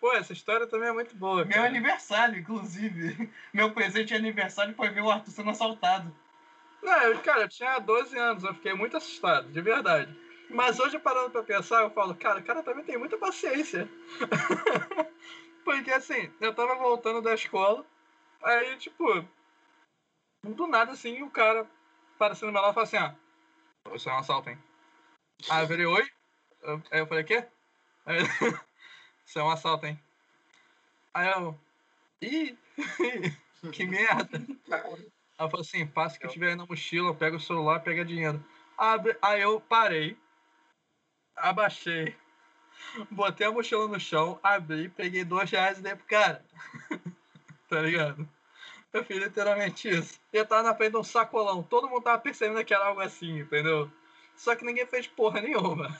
[0.00, 1.44] pô, essa história também é muito boa.
[1.44, 1.68] Meu cara.
[1.68, 3.30] aniversário, inclusive.
[3.52, 6.14] Meu presente de aniversário foi ver o Arthur sendo assaltado.
[6.82, 10.12] Não, eu, cara, eu tinha 12 anos, eu fiquei muito assustado, de verdade.
[10.50, 13.88] Mas hoje, parando pra pensar, eu falo, cara, o cara também tem muita paciência.
[15.64, 17.86] Porque, assim, eu tava voltando da escola,
[18.42, 19.24] aí, tipo,
[20.42, 21.66] do nada, assim, o cara
[22.18, 23.12] parecendo e falou assim, ó,
[23.94, 24.58] isso é um assalto, hein?
[25.50, 26.10] Aí eu falei, oi?
[26.90, 27.46] Aí eu falei, quê?
[28.06, 28.18] Aí,
[29.26, 30.00] isso é um assalto, hein?
[31.14, 31.58] Aí eu,
[32.20, 32.58] ih,
[33.72, 34.40] que merda.
[34.68, 38.42] Ela falou assim, passa que tiver aí na mochila, pega o celular, pega dinheiro.
[39.20, 40.16] Aí eu parei,
[41.36, 42.16] abaixei,
[43.10, 46.44] botei a mochila no chão, abri, peguei dois reais e dei pro cara.
[47.68, 48.28] tá ligado?
[48.92, 50.20] Eu fiz literalmente isso.
[50.32, 51.62] Eu tava na frente de um sacolão.
[51.62, 53.90] Todo mundo tava percebendo que era algo assim, entendeu?
[54.36, 55.96] Só que ninguém fez porra nenhuma.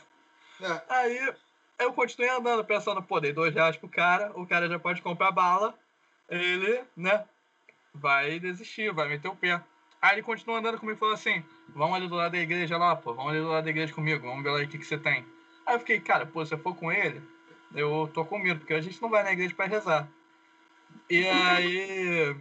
[0.60, 1.34] É, Aí
[1.78, 5.30] eu continuei andando, pensando, pô, dei dois reais pro cara, o cara já pode comprar
[5.32, 5.74] bala,
[6.28, 7.24] ele, né,
[7.92, 9.60] vai desistir, vai meter o pé.
[10.00, 12.94] Aí ele continuou andando comigo e falou assim, vamos ali do lado da igreja lá,
[12.96, 14.98] pô, vamos ali do lado da igreja comigo, vamos ver lá o que, que você
[14.98, 15.24] tem.
[15.66, 17.22] Aí eu fiquei, cara, pô, se eu for com ele,
[17.74, 20.08] eu tô com medo, porque a gente não vai na igreja pra rezar.
[21.08, 22.36] E aí,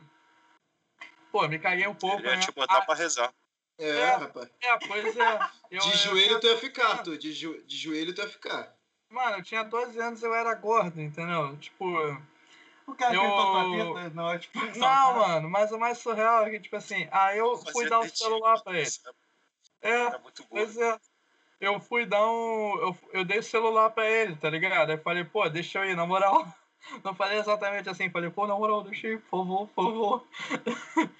[1.31, 2.41] pô, me caguei um pouco, Ele ia né?
[2.41, 3.33] te botar Ah, pra rezar.
[3.77, 4.15] é, É.
[4.15, 4.49] rapaz.
[4.61, 5.39] é, pois é.
[5.71, 7.17] Eu, De eu- joelho tu ia ficar, Arthur.
[7.17, 8.75] De, jo- de joelho tu ia ficar.
[9.09, 11.57] Mano, eu tinha 12 anos eu era gordo, entendeu?
[11.57, 11.85] Tipo.
[12.87, 13.45] O cara Eu- tentou
[13.93, 15.15] tua na hora de Não, assaltar.
[15.15, 18.17] mano, mas o mais surreal é que, tipo assim, aí eu fui dar o dedinho,
[18.17, 18.89] celular pra ele.
[19.81, 20.49] É, Era muito bom.
[20.49, 20.97] pois é.
[21.59, 22.75] Eu fui dar um.
[22.79, 24.89] Eu, eu dei o celular pra ele, tá ligado?
[24.91, 26.45] Aí falei, pô, deixa eu ir, na moral.
[27.03, 30.27] Não falei exatamente assim, falei, pô, na moral, deixa eu ir, por favor, por favor.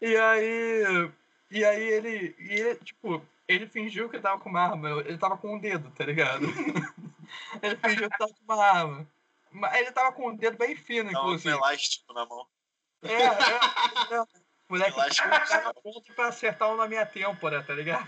[0.00, 1.10] e aí.
[1.50, 5.36] E aí ele, e ele, tipo, ele fingiu que tava com uma arma, ele tava
[5.36, 6.44] com um dedo, tá ligado?
[7.62, 9.08] ele fingiu que tava com uma arma.
[9.50, 11.54] Mas ele tava com um dedo bem fino, Tava com um inclusive.
[11.54, 12.46] elástico na mão.
[13.02, 13.28] É, é,
[14.14, 14.24] é.
[14.68, 15.28] Moleque, Elástico.
[15.28, 18.06] tava pronto pra acertar um na minha têmpora, tá ligado?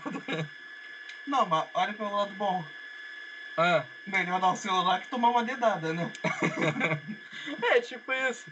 [1.25, 2.63] Não, mas olha pelo lado bom.
[3.57, 6.11] Ah, Melhor dar o celular que tomar uma dedada, né?
[7.63, 8.45] é, tipo isso.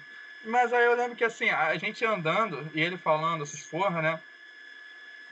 [0.45, 4.19] Mas aí eu lembro que assim, a gente andando e ele falando essas porra, né?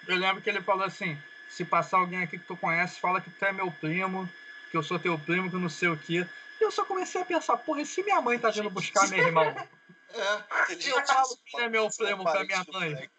[0.07, 1.17] Eu lembro que ele falou assim:
[1.49, 4.27] se passar alguém aqui que tu conhece, fala que tu é meu primo,
[4.71, 6.25] que eu sou teu primo, que eu não sei o quê.
[6.59, 9.19] E eu só comecei a pensar, porra, e se minha mãe tá vindo buscar meu
[9.19, 9.55] irmão?
[10.09, 13.09] É, Ele Eu falo que é meu primo pra minha mãe.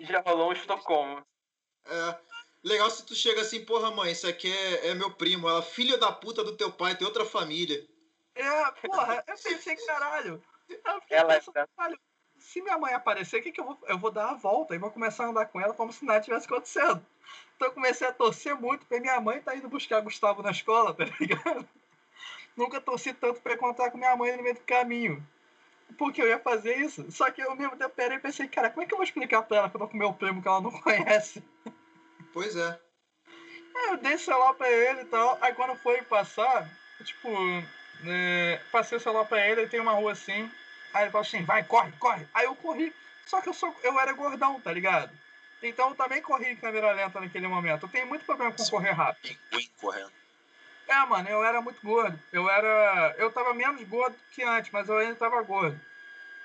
[0.00, 1.24] Já rolou um Estocolmo.
[1.86, 2.33] é.
[2.64, 5.46] Legal se tu chega assim, porra, mãe, isso aqui é, é meu primo.
[5.46, 7.86] Ela, filha da puta do teu pai, tem outra família.
[8.34, 10.42] É, porra, eu pensei, caralho.
[10.68, 12.00] Eu Ela pensando, caralho,
[12.38, 13.78] se minha mãe aparecer, o que, que eu vou?
[13.86, 16.22] Eu vou dar a volta e vou começar a andar com ela como se nada
[16.22, 17.04] tivesse acontecendo.
[17.54, 20.94] Então eu comecei a torcer muito, porque minha mãe tá indo buscar Gustavo na escola,
[20.94, 21.68] tá ligado?
[22.56, 25.26] Nunca torci tanto pra encontrar com minha mãe no meio do caminho.
[25.98, 27.10] Porque eu ia fazer isso.
[27.10, 29.42] Só que eu mesmo tempo parei e pensei, cara, como é que eu vou explicar
[29.42, 31.42] pra ela que eu tô com meu primo que ela não conhece?
[32.34, 32.78] Pois é.
[33.76, 35.38] Aí eu dei o celular pra ele e tal.
[35.40, 36.68] Aí quando foi passar,
[37.04, 37.28] tipo,
[38.04, 40.50] é, passei o celular pra ele, e tem uma rua assim.
[40.92, 42.26] Aí ele falou assim, vai, corre, corre.
[42.34, 42.92] Aí eu corri.
[43.26, 45.10] Só que eu, sou, eu era gordão, tá ligado?
[45.62, 47.84] Então eu também corri em câmera lenta naquele momento.
[47.86, 49.38] Eu tenho muito problema com correr rápido.
[49.50, 50.12] Pinguim correndo.
[50.86, 52.18] É, mano, eu era muito gordo.
[52.32, 53.14] Eu era.
[53.16, 55.80] Eu tava menos gordo que antes, mas eu ainda tava gordo.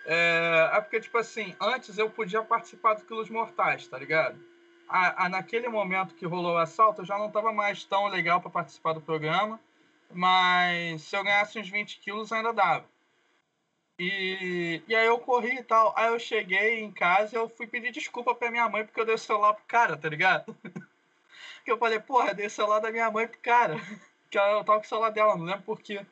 [0.06, 4.40] É, é porque, tipo assim, antes eu podia participar do Quilos Mortais, tá ligado?
[4.90, 8.42] A, a- naquele momento que rolou o assalto, eu já não tava mais tão legal
[8.42, 9.60] pra participar do programa.
[10.12, 12.86] Mas se eu ganhasse uns 20 quilos, ainda dava.
[14.00, 15.94] E, e aí eu corri e tal.
[15.96, 19.06] Aí eu cheguei em casa e eu fui pedir desculpa pra minha mãe porque eu
[19.06, 20.56] dei o celular pro cara, tá ligado?
[21.64, 23.76] que eu falei, porra, eu dei o celular da minha mãe pro cara.
[24.30, 26.06] Que eu tava com o celular dela, não lembro por quê.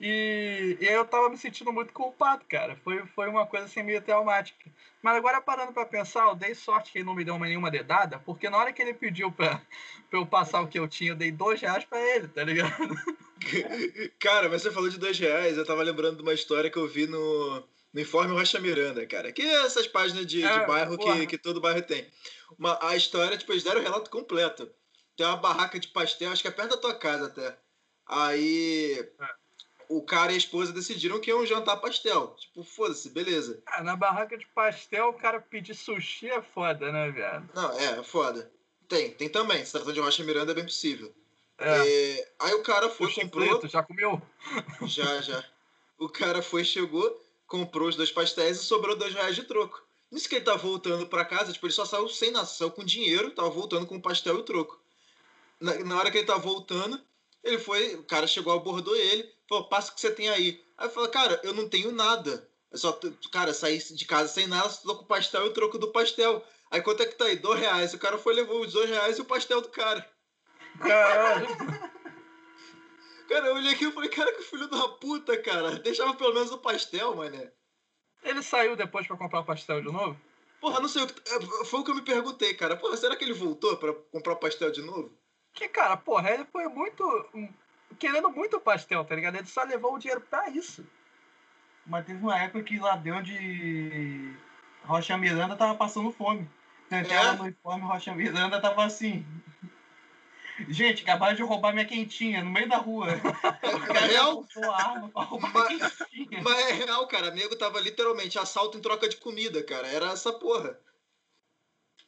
[0.00, 2.76] E, e aí eu tava me sentindo muito culpado, cara.
[2.76, 4.70] Foi, foi uma coisa assim meio traumática.
[5.02, 8.18] Mas agora parando pra pensar, eu dei sorte que ele não me deu nenhuma dedada,
[8.20, 9.60] porque na hora que ele pediu pra,
[10.08, 12.94] pra eu passar o que eu tinha, eu dei dois reais pra ele, tá ligado?
[14.18, 16.88] Cara, mas você falou de dois reais, eu tava lembrando de uma história que eu
[16.88, 19.32] vi no, no Informe Rocha Miranda, cara.
[19.32, 22.06] Que é essas páginas de, É, de bairro que, que todo bairro tem.
[22.58, 24.68] Uma, a história, tipo, eles deram o relato completo.
[25.16, 27.56] Tem uma barraca de pastel, acho que é perto da tua casa até.
[28.06, 29.37] Aí É.
[29.88, 32.36] o cara e a esposa decidiram que iam jantar pastel.
[32.38, 33.62] Tipo, foda-se, beleza.
[33.66, 37.48] Ah, na barraca de pastel, o cara pedir sushi é foda, né, viado?
[37.54, 38.50] Não, é, foda.
[38.88, 39.64] Tem, tem também.
[39.64, 41.14] Se tratando de Rocha Miranda, é bem possível.
[41.58, 41.86] É.
[42.18, 43.48] É, aí o cara foi, Sushi comprou.
[43.48, 44.22] frito, já comeu?
[44.86, 45.44] Já, já.
[45.98, 49.82] O cara foi, chegou, comprou os dois pastéis e sobrou dois reais de troco.
[50.10, 53.32] Nisso que ele tá voltando pra casa, tipo, ele só saiu sem saiu com dinheiro,
[53.32, 54.80] tava voltando com o pastel e o troco.
[55.60, 57.00] Na, na hora que ele tá voltando,
[57.42, 60.62] ele foi, o cara chegou, abordou ele, falou, passa o que você tem aí.
[60.76, 62.48] Aí eu falei, cara, eu não tenho nada.
[62.70, 62.98] Eu só,
[63.32, 65.90] cara, saí de casa sem nada, só tô com o pastel e o troco do
[65.90, 66.44] pastel.
[66.70, 67.36] Aí quanto é que tá aí?
[67.36, 67.94] Dois reais.
[67.94, 70.06] O cara foi, levou os dois reais e o pastel do cara.
[70.78, 71.46] Caralho.
[73.28, 75.72] Cara, eu olhei aqui e falei, cara, que filho da puta, cara.
[75.80, 77.52] Deixava pelo menos o pastel, mané.
[78.22, 80.18] Ele saiu depois pra comprar o pastel de novo?
[80.62, 81.34] Porra, não sei o que.
[81.34, 82.74] é, Foi o que eu me perguntei, cara.
[82.74, 85.12] Porra, será que ele voltou pra comprar o pastel de novo?
[85.52, 87.04] Que, cara, porra, ele foi muito.
[87.98, 89.36] Querendo muito pastel, tá ligado?
[89.36, 90.86] Ele só levou o dinheiro pra isso.
[91.86, 94.34] Mas teve uma época que lá deu de
[94.84, 96.48] Rocha Miranda tava passando fome.
[96.90, 97.36] Então, É?
[97.36, 99.24] no informe Rocha Miranda tava assim.
[100.68, 103.06] Gente, acabaram de roubar minha quentinha no meio da rua.
[103.78, 104.30] O cara real?
[104.32, 106.42] apontou a arma pra roubar Mas- quentinha.
[106.42, 107.30] Mas é real, cara.
[107.30, 109.86] Nego tava literalmente assalto em troca de comida, cara.
[109.86, 110.78] Era essa porra.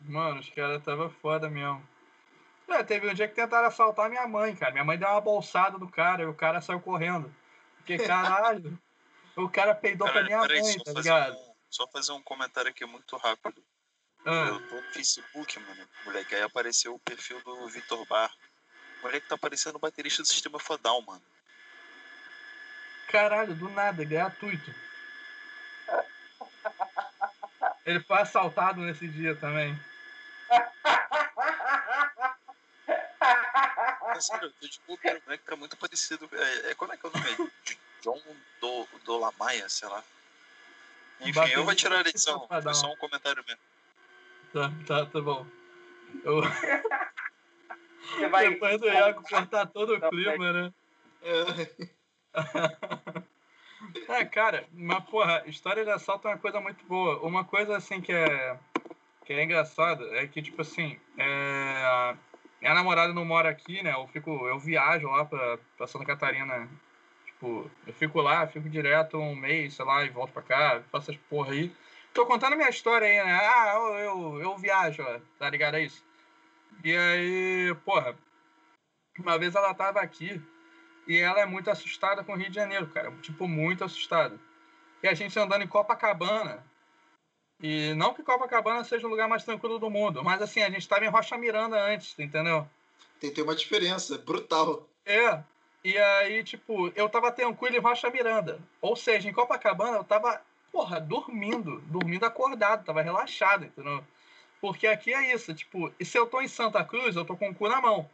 [0.00, 1.86] Mano, os caras tava foda mesmo.
[2.70, 4.72] É, teve um dia que tentaram assaltar minha mãe, cara.
[4.72, 7.35] Minha mãe deu uma bolsada do cara e o cara saiu correndo.
[7.76, 8.78] Porque, caralho,
[9.37, 11.37] o cara peidou pra Caralho, minha peraí, mãe, tá ligado?
[11.37, 13.62] um, só fazer um comentário aqui muito rápido.
[14.24, 16.35] Ah, Eu tô no Facebook, mano, moleque.
[16.35, 18.30] Aí apareceu o perfil do Vitor Bar.
[19.00, 21.22] O moleque tá parecendo o baterista do sistema Fodal, mano.
[23.09, 24.72] caralho, do nada, gratuito.
[27.85, 29.76] Ele foi assaltado nesse dia também.
[34.60, 36.28] Desculpa, o moleque tá muito parecido.
[36.32, 37.50] É, é, como é que é o nome?
[37.64, 38.20] De John
[38.60, 40.02] do, do Lamaia, sei lá.
[41.20, 42.46] Enfim, eu vou tirar a edição.
[42.48, 43.60] Foi só um comentário mesmo.
[44.52, 45.46] Tá, tá, tá bom.
[46.24, 48.48] Eu, Você vai.
[48.48, 50.72] depois do Iago cortar todo o clima, né?
[51.22, 51.90] É,
[54.08, 57.18] É, cara, mas porra, história de assalto é uma coisa muito boa.
[57.20, 58.58] Uma coisa assim que é
[59.24, 62.16] que é engraçada é que tipo assim, é,
[62.60, 63.92] minha namorada não mora aqui, né?
[63.92, 66.68] Eu fico, eu viajo lá pra, pra Santa Catarina,
[67.26, 71.10] tipo, eu fico lá, fico direto um mês, sei lá, e volto pra cá, faço
[71.10, 71.72] essas porra aí.
[72.12, 73.32] Tô contando minha história aí, né?
[73.32, 75.02] Ah, eu, eu, eu viajo,
[75.38, 75.76] tá ligado?
[75.76, 76.04] É isso.
[76.84, 78.16] E aí, porra,
[79.18, 80.42] uma vez ela tava aqui
[81.06, 83.10] e ela é muito assustada com o Rio de Janeiro, cara.
[83.22, 84.38] Tipo, muito assustada.
[85.02, 86.64] E a gente andando em Copacabana.
[87.62, 90.88] E não que Copacabana seja o lugar mais tranquilo do mundo, mas assim, a gente
[90.88, 92.66] tava em Rocha Miranda antes, entendeu?
[93.20, 94.88] tem, tem uma diferença brutal.
[95.04, 95.42] É.
[95.84, 98.58] E aí, tipo, eu tava tranquilo em Rocha Miranda.
[98.80, 100.40] Ou seja, em Copacabana eu tava,
[100.72, 101.80] porra, dormindo.
[101.82, 104.02] Dormindo acordado, tava relaxado, entendeu?
[104.60, 107.50] Porque aqui é isso, tipo, e se eu tô em Santa Cruz, eu tô com
[107.50, 108.08] o cu na mão.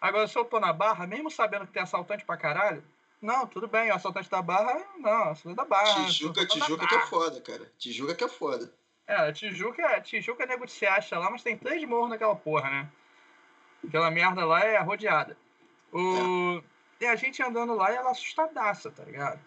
[0.00, 2.82] Agora, se eu tô na Barra, mesmo sabendo que tem assaltante pra caralho,
[3.24, 6.04] não, tudo bem, o assaltante da Barra, não, assaltante da Barra.
[6.06, 7.72] Tijuca, Tijuca que é foda, cara.
[7.78, 8.72] Tijuca que é foda.
[9.06, 12.88] É, Tijuca, Tijuca nego se acha lá, mas tem três morros naquela porra, né?
[13.86, 15.36] Aquela merda lá é rodeada.
[15.92, 16.62] O...
[17.00, 19.40] E a gente andando lá e ela assustadaça, tá ligado?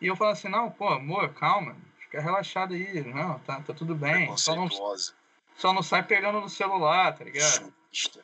[0.00, 3.94] E eu falo assim, não, pô, amor, calma, fica relaxado aí, não, tá, tá tudo
[3.94, 4.36] bem.
[4.36, 7.72] Só não, só não sai pegando no celular, tá ligado?
[7.92, 8.22] Chupista.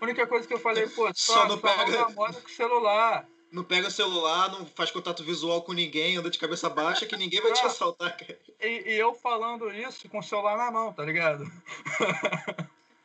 [0.00, 2.50] A única coisa que eu falei, pô, Só só, não só pega- namora com o
[2.50, 3.26] celular.
[3.50, 7.16] Não pega o celular, não faz contato visual com ninguém, anda de cabeça baixa que
[7.16, 8.38] ninguém vai te assaltar, cara.
[8.60, 11.44] E, e eu falando isso com o celular na mão, tá ligado?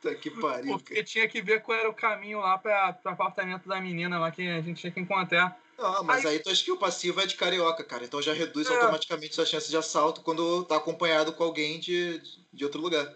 [0.00, 1.04] Puta que pariu, Porque cara.
[1.06, 4.46] tinha que ver qual era o caminho lá pra, pro apartamento da menina lá que
[4.46, 5.58] a gente tinha que encontrar.
[5.78, 8.04] Não, mas aí tua skill passiva é de carioca, cara.
[8.04, 8.74] Então já reduz É.
[8.74, 12.20] automaticamente sua chance de assalto quando tá acompanhado com alguém de,
[12.52, 13.12] de outro lugar.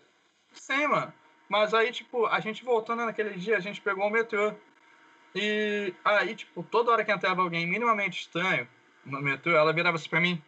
[0.55, 1.13] Sim, mano.
[1.49, 4.53] Mas aí, tipo, a gente voltando naquele dia, a gente pegou o metrô.
[5.41, 8.67] E aí, tipo, toda hora que entrava alguém minimamente estranho
[9.05, 10.43] no metrô, ela virava assim pra mim: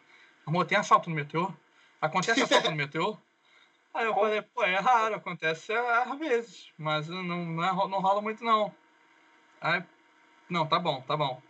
[0.44, 1.52] Amor, tem assalto no metrô?
[2.00, 3.16] Acontece assalto no metrô?
[3.94, 8.20] Aí eu falei: Pô, é raro, acontece às vezes, mas não, não, é não rola
[8.20, 8.74] muito não.
[9.60, 9.80] Aí,
[10.48, 11.40] não, tá bom, tá bom.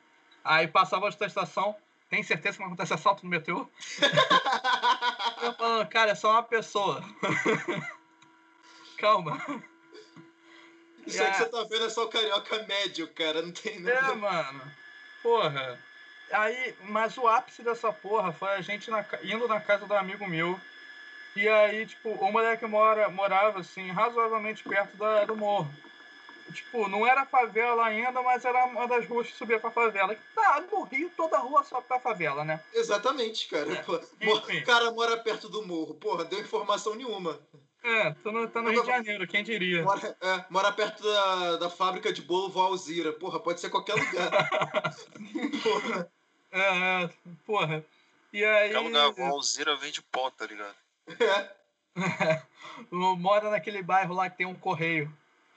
[0.44, 1.74] Aí passava outra estação:
[2.10, 3.66] tem certeza que não acontece assalto no metrô?
[5.40, 7.02] eu falando, cara, é só uma pessoa.
[8.98, 9.42] Calma.
[11.10, 13.42] Isso aí que você tá vendo é só o carioca médio, cara.
[13.42, 14.12] Não tem nada.
[14.12, 14.62] É, mano.
[15.22, 15.78] Porra.
[16.32, 20.26] Aí, mas o ápice dessa porra foi a gente na, indo na casa do amigo
[20.28, 20.58] meu.
[21.34, 25.70] E aí, tipo, o moleque mora, morava, assim, razoavelmente perto da, do morro.
[26.52, 30.16] Tipo, não era favela ainda, mas era uma das ruas que subia pra favela.
[30.34, 32.60] Tá, no Rio, toda rua sobe pra favela, né?
[32.72, 33.72] Exatamente, cara.
[33.72, 35.94] É, o cara mora perto do morro.
[35.94, 37.38] Porra, deu informação nenhuma.
[37.82, 39.82] É, tô no, tô no Rio de Janeiro, quem diria?
[39.82, 43.12] Mora, é, mora perto da, da fábrica de bolo Valzira.
[43.12, 44.30] Porra, pode ser qualquer lugar.
[45.62, 46.12] Porra.
[46.52, 47.10] É, é,
[47.46, 47.84] porra.
[48.32, 48.72] E aí.
[48.72, 50.74] Qualquer lugar, o Alzira vende pó, tá ligado?
[51.08, 51.50] É,
[52.90, 55.12] mora naquele bairro lá que tem um correio.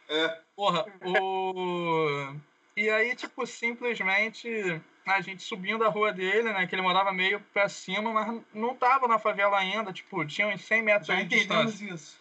[0.08, 0.40] é.
[0.56, 2.36] Porra, o.
[2.76, 6.66] E aí, tipo, simplesmente a gente subindo a rua dele, né?
[6.66, 10.64] Que ele morava meio pra cima, mas não tava na favela ainda, tipo, tinha uns
[10.66, 11.86] 100 metros Já de distância.
[11.86, 12.20] isso.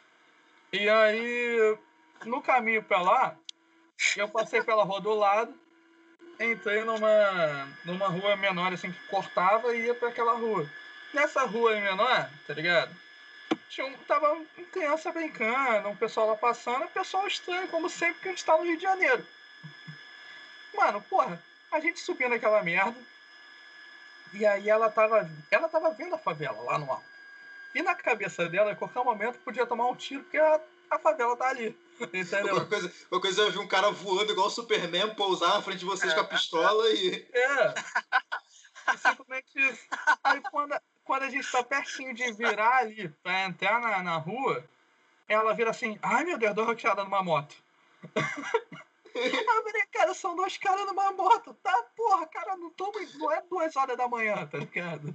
[0.72, 1.78] E aí,
[2.24, 3.36] no caminho pra lá,
[4.16, 5.54] eu passei pela rua do lado,
[6.40, 10.68] entrei numa, numa rua menor, assim, que cortava e ia pra aquela rua.
[11.14, 12.94] Nessa rua aí menor, tá ligado?
[13.68, 18.20] Tinha um, tava uma criança brincando, um pessoal lá passando, um pessoal estranho, como sempre
[18.20, 19.26] que a gente tá no Rio de Janeiro.
[20.74, 22.96] Mano, porra, a gente subindo aquela merda.
[24.32, 27.04] E aí ela tava, ela tava vendo a favela lá no alto.
[27.74, 30.60] E na cabeça dela, a qualquer momento, podia tomar um tiro, porque a,
[30.90, 31.76] a favela tá ali.
[32.12, 32.56] Entendeu?
[32.56, 35.62] Uma coisa, uma coisa é eu vi um cara voando igual o Superman, pousar na
[35.62, 37.26] frente de vocês com a pistola e.
[37.32, 37.74] É.
[38.92, 39.86] E simplesmente isso.
[40.24, 44.64] Aí quando, quando a gente tá pertinho de virar ali pra entrar na, na rua,
[45.28, 47.54] ela vira assim, ai meu Deus, dou roqueada numa moto.
[49.14, 51.54] Eu falei, cara, são dois caras numa moto.
[51.62, 55.14] Tá, porra, cara, não, tô, não é duas horas da manhã, tá ligado?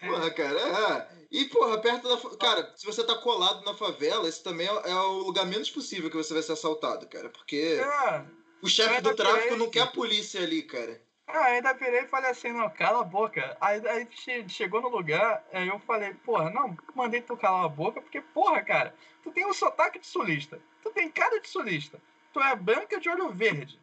[0.00, 1.26] Porra, cara, é.
[1.30, 2.36] E, porra, perto da.
[2.36, 6.10] Cara, se você tá colado na favela, esse também é é o lugar menos possível
[6.10, 7.28] que você vai ser assaltado, cara.
[7.30, 8.24] Porque É.
[8.62, 11.00] o chefe do tráfico não quer a polícia ali, cara.
[11.26, 13.56] Ah, ainda virei e falei assim, não, cala a boca.
[13.60, 17.68] Aí, aí che- chegou no lugar, aí eu falei, porra, não, mandei tu calar a
[17.68, 22.02] boca, porque, porra, cara, tu tem um sotaque de sulista, tu tem cara de sulista,
[22.32, 23.78] tu é branca de olho verde.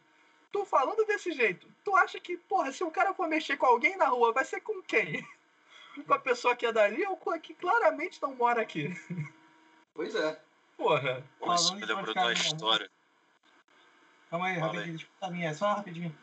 [0.52, 3.96] Tu falando desse jeito, tu acha que, porra, se o cara for mexer com alguém
[3.96, 5.26] na rua, vai ser com quem?
[6.06, 8.94] com a pessoa que é dali ou com a que claramente não mora aqui?
[9.94, 10.40] Pois é.
[10.76, 11.22] Porra.
[11.54, 12.32] Isso me lembrou de uma rua.
[12.32, 12.90] história.
[14.30, 14.76] Calma aí, Fala aí.
[14.76, 16.16] rapidinho, escuta a minha, só rapidinho.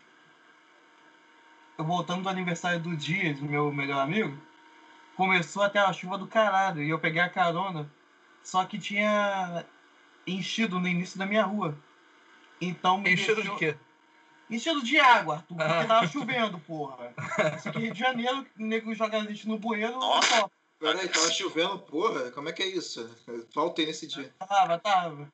[1.78, 4.36] Eu voltando do aniversário do Dias, do meu melhor amigo,
[5.15, 7.91] começou até a chuva do caralho e eu peguei a carona,
[8.41, 9.63] só que tinha
[10.25, 11.78] enchido no início da minha rua.
[12.60, 13.76] Então me Enchido de deixou- quê?
[14.49, 15.86] Enchido de água, Arthur, porque Ah.
[15.86, 17.14] tava chovendo, porra.
[17.60, 20.36] Isso aqui é Rio de Janeiro, o nego joga lixo no bueiro, Nossa.
[20.41, 20.49] só.
[20.80, 22.32] Peraí, tava chovendo, porra.
[22.32, 23.10] Como é que é isso?
[23.53, 24.34] Faltei nesse dia.
[24.39, 25.28] Tava, tava.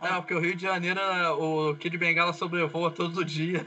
[0.00, 1.00] Não, porque o Rio de Janeiro,
[1.38, 3.66] o Kid Bengala sobrevoa todo dia.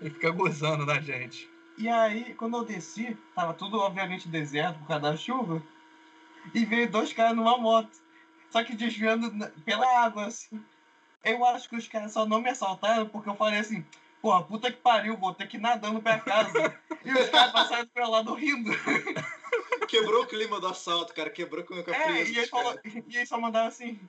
[0.00, 1.48] E fica gozando na gente.
[1.78, 5.62] E aí, quando eu desci, tava tudo obviamente deserto por causa da chuva.
[6.52, 7.90] E veio dois caras numa moto.
[8.50, 9.30] Só que desviando
[9.64, 10.60] pela água, assim.
[11.24, 13.84] Eu acho que os caras só não me assaltaram porque eu falei assim,
[14.20, 16.78] porra, puta que pariu, vou ter que ir nadando pra casa.
[17.04, 18.70] e os caras passaram pelo lado rindo.
[19.88, 21.30] Quebrou o clima do assalto, cara.
[21.30, 24.00] Quebrou com a É, frieza e, ele dos falou, e eles só mandaram assim.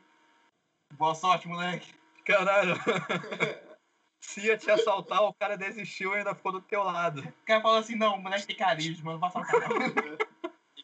[0.93, 1.93] Boa sorte, moleque.
[2.26, 2.76] Caralho.
[4.22, 7.22] Se ia te assaltar, o cara desistiu e ainda ficou do teu lado.
[7.22, 9.70] O cara falou assim, não, o moleque tem carisma, não vai assaltar.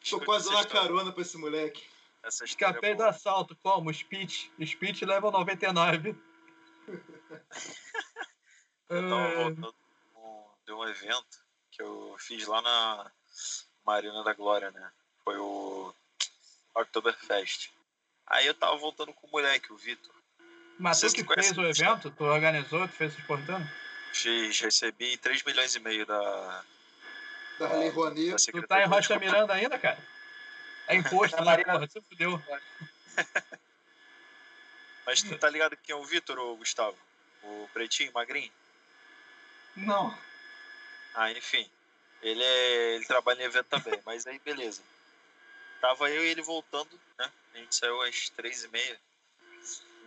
[0.08, 1.84] Tô quase essa dando história- carona pra esse moleque.
[2.22, 3.92] Essa história é Escapei do assalto, como?
[3.92, 4.52] Speech.
[4.64, 6.16] Speech level 99.
[8.88, 9.74] Eu tava É, voltando
[10.64, 11.38] de um evento
[11.70, 13.10] que eu fiz lá na
[13.84, 14.92] Marina da Glória, né?
[15.24, 15.94] Foi o
[16.74, 17.70] Oktoberfest.
[18.26, 20.14] Aí eu tava voltando com o moleque, o Vitor.
[20.78, 22.10] Mas tu que fez o evento?
[22.10, 22.86] Tu organizou?
[22.88, 23.68] Tu fez exportando?
[24.12, 26.64] Fiz, recebi 3 milhões e meio da,
[27.58, 28.50] Da Lei Rouanet.
[28.50, 29.18] Tu tá em Rocha.
[29.18, 29.98] Miranda ainda, cara?
[30.88, 31.86] É imposto, Na né, Marina- porra?
[31.88, 32.42] Você fudeu.
[35.06, 36.96] Mas tu tá ligado quem é o Vitor, ô Gustavo?
[37.42, 38.52] O pretinho, magrinho?
[39.76, 40.16] Não.
[41.14, 41.68] Ah, enfim.
[42.22, 44.82] Ele, é, ele trabalha em evento também, mas aí beleza.
[45.80, 47.32] Tava eu e ele voltando, né?
[47.54, 49.00] A gente saiu às três e meia.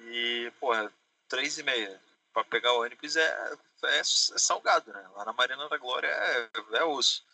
[0.08, 0.92] E, porra,
[1.28, 2.02] três e meia.
[2.34, 3.54] Pra pegar o ônibus é,
[3.84, 5.10] é, é salgado, né?
[5.16, 7.26] Lá na Marina da Glória é, é osso.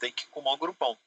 [0.00, 0.98] Tem que ir com o maior grupão.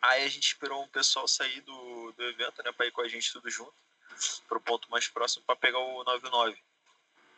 [0.00, 2.72] Aí a gente esperou um pessoal sair do, do evento, né?
[2.72, 3.74] Pra ir com a gente tudo junto.
[4.48, 6.56] Pro ponto mais próximo pra pegar o 99.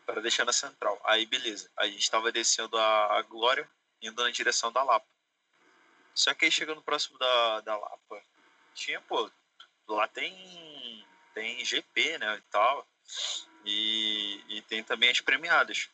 [0.07, 1.01] Para deixar na central.
[1.05, 1.71] Aí beleza.
[1.77, 3.69] A gente tava descendo a, a Glória
[4.03, 5.07] indo na direção da Lapa.
[6.15, 8.23] Só que aí chegando próximo da, da Lapa,
[8.75, 9.31] tinha, pô,
[9.89, 12.87] lá tem, tem GP, né, e tal,
[13.65, 15.89] e, e tem também as premiadas.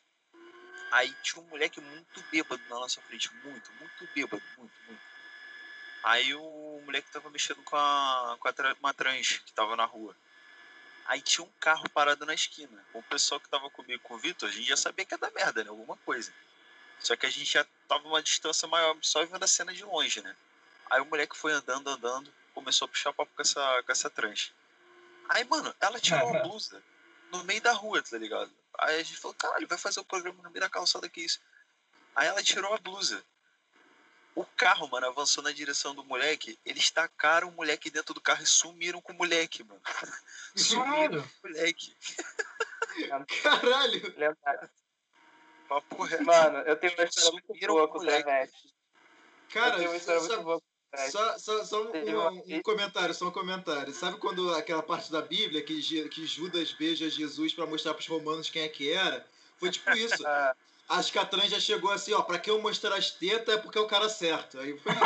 [0.93, 5.16] Aí tinha um moleque muito bêbado na nossa frente, muito, muito bêbado, muito, muito.
[6.07, 10.17] Aí o moleque tava mexendo com, a, com a uma trans que tava na rua.
[11.05, 12.87] Aí tinha um carro parado na esquina.
[12.95, 15.33] O pessoal que tava comigo com o Vitor, a gente já sabia que ia dar
[15.33, 15.71] merda, né?
[15.71, 16.33] Alguma coisa.
[17.01, 20.23] Só que a gente já tava uma distância maior, só vendo a cena de longe,
[20.23, 20.37] né?
[20.89, 24.53] Aí o moleque foi andando, andando, começou a puxar papo com essa, com essa trans.
[25.29, 26.81] Aí, mano, ela tirou a blusa
[27.33, 28.53] no meio da rua, tá ligado?
[28.79, 31.41] Aí a gente falou, caralho, vai fazer o programa no meio da calçada, que isso?
[32.15, 33.25] Aí ela tirou a blusa.
[34.37, 36.59] O carro, mano, avançou na direção do moleque.
[36.65, 39.81] Eles tacaram o moleque dentro do carro e sumiram com o moleque, mano.
[40.55, 41.23] Sumiram Caralho.
[41.23, 41.97] com o moleque.
[43.43, 44.15] Caralho!
[44.17, 44.71] Lendário.
[45.69, 46.25] Papo reto.
[46.25, 48.05] Mano, eu tenho uma história muito Sumiram boa com o.
[48.05, 48.67] Travesti.
[48.69, 48.73] Eu
[49.53, 51.13] Cara, tenho uma história só, muito boa com o Travesti.
[51.13, 53.93] só, só, só um, um- um comentário, só um comentário.
[53.95, 58.51] Sabe quando aquela parte da Bíblia que, que Judas beija Jesus pra mostrar pros romanos
[58.51, 59.27] quem é que era?
[59.57, 60.23] Foi tipo isso.
[60.89, 63.59] Acho que a trans já chegou assim, ó, pra que eu mostrar as tetas é
[63.59, 64.61] porque é o cara certo.
[64.61, 65.01] Aí foi isso.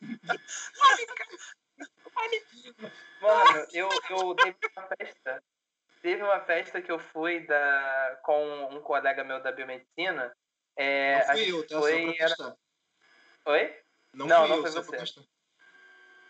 [3.20, 5.42] Mano, eu, eu teve uma festa.
[6.02, 10.34] Teve uma festa que eu fui da, com um colega meu da biomedicina.
[10.76, 11.78] É, não fui eu, tá?
[11.78, 12.56] foi, era-.
[13.46, 13.80] Oi?
[14.12, 15.24] Não, Não, não eu, foi você.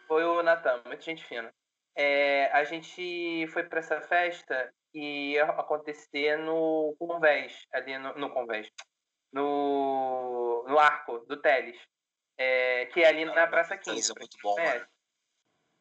[0.07, 1.53] Foi o Natan, muita gente fina.
[1.97, 8.30] É, a gente foi pra essa festa e ia acontecer no Convés, ali no, no
[8.32, 8.68] Convés,
[9.32, 11.80] no, no Arco do Teles,
[12.38, 14.12] é, que é ali na Praça Isso 15.
[14.12, 14.86] é muito bom, É.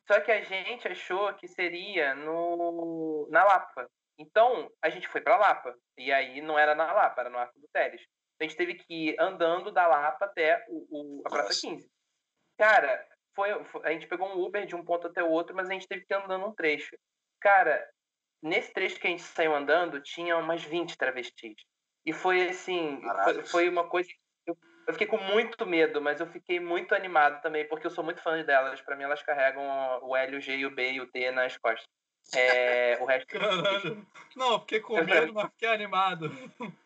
[0.06, 3.90] Só que a gente achou que seria no, na Lapa.
[4.20, 5.74] Então, a gente foi pra Lapa.
[5.98, 8.02] E aí não era na Lapa, era no Arco do Teles.
[8.40, 11.62] A gente teve que ir andando da Lapa até o, o- a Praça Nossa.
[11.68, 11.90] 15.
[12.58, 15.70] Cara, foi, foi- a gente pegou um Uber de um ponto até o outro, mas
[15.70, 16.96] a gente teve que ir andando um trecho.
[17.42, 17.86] Cara,
[18.42, 21.56] nesse trecho que a gente saiu andando, tinha umas 20 travestis.
[22.06, 24.10] E foi assim, foi, foi uma coisa.
[24.46, 24.58] Eu,
[24.88, 28.22] eu fiquei com muito medo, mas eu fiquei muito animado também, porque eu sou muito
[28.22, 28.82] fã delas.
[28.82, 29.64] Pra mim, elas carregam
[30.04, 31.88] o L, o G, o B e o T nas costas.
[32.36, 33.28] É, o resto.
[33.32, 34.06] Caralho.
[34.36, 36.30] Não, fiquei com medo, mas fiquei animado.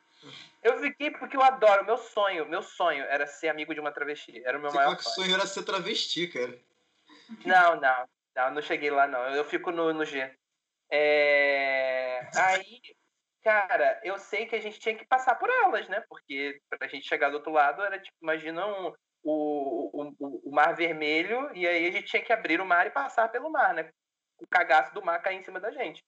[0.63, 1.85] Eu fiquei porque eu adoro.
[1.85, 4.41] Meu sonho, meu sonho era ser amigo de uma travesti.
[4.45, 5.25] Era o meu Você maior fala que o sonho.
[5.27, 6.57] sonho era ser travesti, cara.
[7.45, 8.09] Não, não.
[8.35, 9.19] Não, não cheguei lá, não.
[9.33, 10.35] Eu fico no, no G.
[10.89, 12.79] É, Aí,
[13.43, 16.03] cara, eu sei que a gente tinha que passar por elas, né?
[16.09, 18.93] Porque pra gente chegar do outro lado era tipo, imagina um,
[19.23, 22.91] o, o- o mar vermelho e aí a gente tinha que abrir o mar e
[22.91, 23.89] passar pelo mar, né?
[24.39, 26.03] O cagaço do mar cair em cima da gente.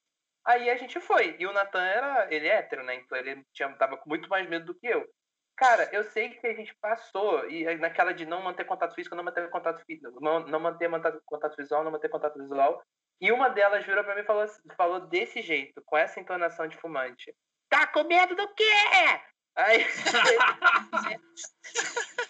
[0.46, 1.36] Aí a gente foi.
[1.40, 2.34] E o Natan era.
[2.34, 2.96] Ele é hétero, né?
[2.96, 5.08] Então ele tinha, tava com muito mais medo do que eu.
[5.60, 9.26] Cara, eu sei que a gente passou, e naquela de não manter contato físico, não
[9.26, 10.90] manter contato físico, não, não manter
[11.26, 12.82] contato visual, não manter contato visual.
[13.20, 16.78] E uma delas virou pra mim e falou, falou desse jeito, com essa entonação de
[16.78, 17.36] fumante.
[17.68, 18.72] Tá com medo do quê?
[19.58, 19.86] Aí.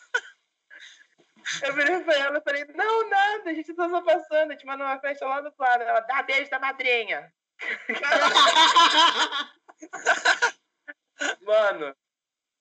[1.63, 4.65] Eu virei pra ela e falei, não, nada, a gente tá só passando, a gente
[4.65, 5.83] mandou uma festa lá do lado.
[5.83, 7.31] Ela, dá beijo da madrinha.
[11.41, 11.95] Mano,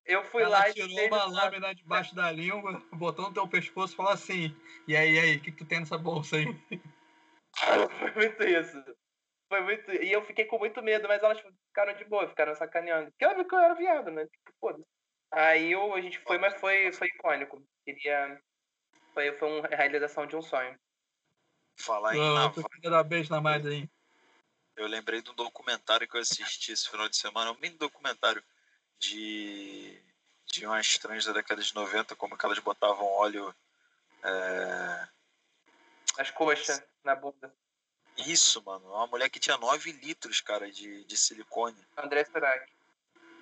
[0.04, 3.92] eu fui Ela lá e tirou uma lâmina debaixo da língua, botou no teu pescoço
[3.92, 6.46] e falou assim: E aí, e aí, o que, que tu tem nessa bolsa aí?
[7.98, 8.84] Foi muito isso.
[9.48, 9.90] Foi muito.
[9.92, 13.10] E eu fiquei com muito medo, mas elas ficaram de boa, ficaram sacaneando.
[13.10, 14.26] Porque ela viu que eu era viado, né?
[14.26, 14.84] Tipo, foda
[15.30, 17.62] Aí eu, a gente foi, mas foi, foi icônico.
[17.84, 18.40] Queria.
[19.12, 20.78] Foi, foi uma realização de um sonho.
[21.80, 23.88] Falar em Ah, tu navalha, queria dar beijo na madrinha.
[24.78, 28.42] Eu lembrei de um documentário que eu assisti esse final de semana, um mini documentário
[28.98, 30.00] de,
[30.46, 33.54] de umas trans da década de 90, como que elas botavam óleo.
[34.22, 35.08] é,
[36.18, 37.52] As coxas na bunda.
[38.16, 38.86] Isso, mano.
[38.92, 41.78] Uma mulher que tinha 9 litros, cara, de, de silicone.
[41.96, 42.68] André Surak.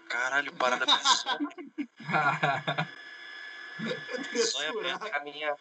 [0.09, 1.49] Caralho, parada bizonha.
[4.47, 5.07] Sonha mesmo.
[5.14, 5.57] A minha.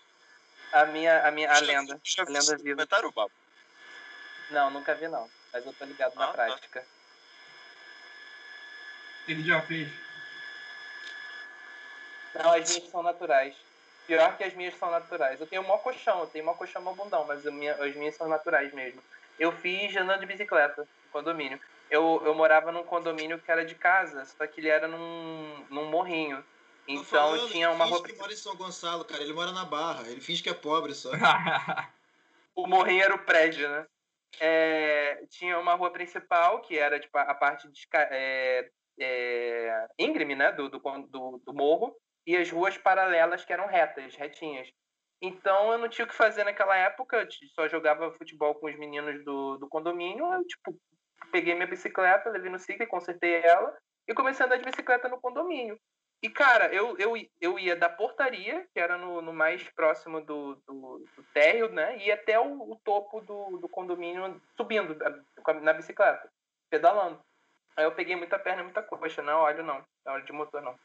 [0.74, 1.28] A minha.
[1.28, 1.52] A minha.
[1.52, 2.00] A lenda.
[2.04, 2.70] já A viu lenda viva.
[2.76, 3.32] documentário, Babo?
[4.52, 5.30] Não, nunca vi não.
[5.56, 6.34] Mas eu tô ligado na Ah, tá.
[6.34, 6.86] prática.
[9.26, 9.90] Ele já fez.
[12.34, 13.56] Não, as minhas são naturais.
[14.06, 15.40] Pior que as minhas são naturais.
[15.40, 18.28] Eu tenho mó colchão, eu tenho mó colchão mó bundão, mas minha, as minhas são
[18.28, 19.02] naturais mesmo.
[19.40, 21.58] Eu fiz andando de bicicleta no condomínio.
[21.90, 25.86] Eu, eu morava num condomínio que era de casa, só que ele era num, num
[25.86, 26.44] morrinho.
[26.86, 28.04] Então falando, tinha ele uma rua.
[28.04, 29.24] que mora em São Gonçalo, cara.
[29.24, 30.06] Ele mora na Barra.
[30.10, 31.12] Ele finge que é pobre só.
[32.54, 33.86] O morrinho era o prédio, né?
[34.40, 38.70] É, tinha uma rua principal, que era tipo, a parte de, é,
[39.00, 40.52] é, íngreme, né?
[40.52, 41.96] Do, do, do, do morro.
[42.26, 44.68] e as ruas paralelas que eram retas, retinhas.
[45.22, 48.78] Então eu não tinha o que fazer naquela época, eu só jogava futebol com os
[48.78, 50.26] meninos do, do condomínio.
[50.34, 50.78] Eu, tipo,
[51.32, 53.76] peguei minha bicicleta, levei no ciclo, consertei ela
[54.08, 55.80] e comecei a andar de bicicleta no condomínio.
[56.26, 60.56] E, cara, eu, eu, eu ia da portaria, que era no, no mais próximo do,
[60.68, 62.04] do, do térreo, né?
[62.04, 64.98] E até o, o topo do, do condomínio subindo
[65.62, 66.28] na bicicleta,
[66.68, 67.20] pedalando.
[67.78, 69.22] Aí eu peguei muita perna e muita coxa.
[69.22, 69.86] Não óleo, não.
[70.04, 70.76] Não óleo de motor, não.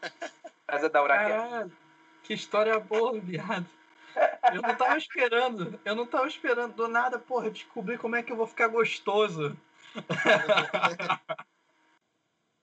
[0.66, 1.70] Casa da Uraquia.
[2.22, 3.66] que história boa, viado.
[4.54, 5.78] Eu não tava esperando.
[5.84, 6.72] Eu não tava esperando.
[6.72, 9.54] Do nada, porra, descobrir como é que eu vou ficar gostoso.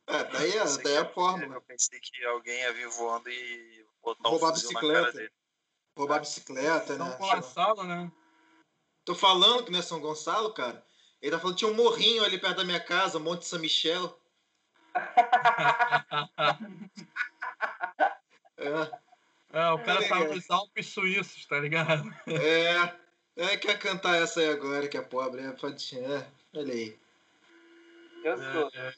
[0.10, 1.56] É, daí, é, daí é a fórmula.
[1.56, 5.12] Eu pensei que alguém ia vir voando e botar Roubar um bicicleta.
[5.14, 5.32] dele.
[5.96, 7.18] Roubar a bicicleta, São né?
[7.18, 8.12] Gonçalo, né?
[9.06, 10.84] Tô falando que não é São Gonçalo, cara.
[11.22, 14.20] Ele tá falando que tinha um morrinho ali perto da minha casa, Monte São Michel.
[18.58, 19.00] É,
[19.54, 20.10] É, o cara É.
[20.10, 22.04] tava nos Alpes suíços, tá ligado?
[22.28, 22.94] é,
[23.38, 25.42] é, quer cantar essa aí agora, que é pobre.
[25.42, 27.00] É, pode, é, olha aí.
[28.24, 28.70] Eu sou.
[28.74, 28.94] É,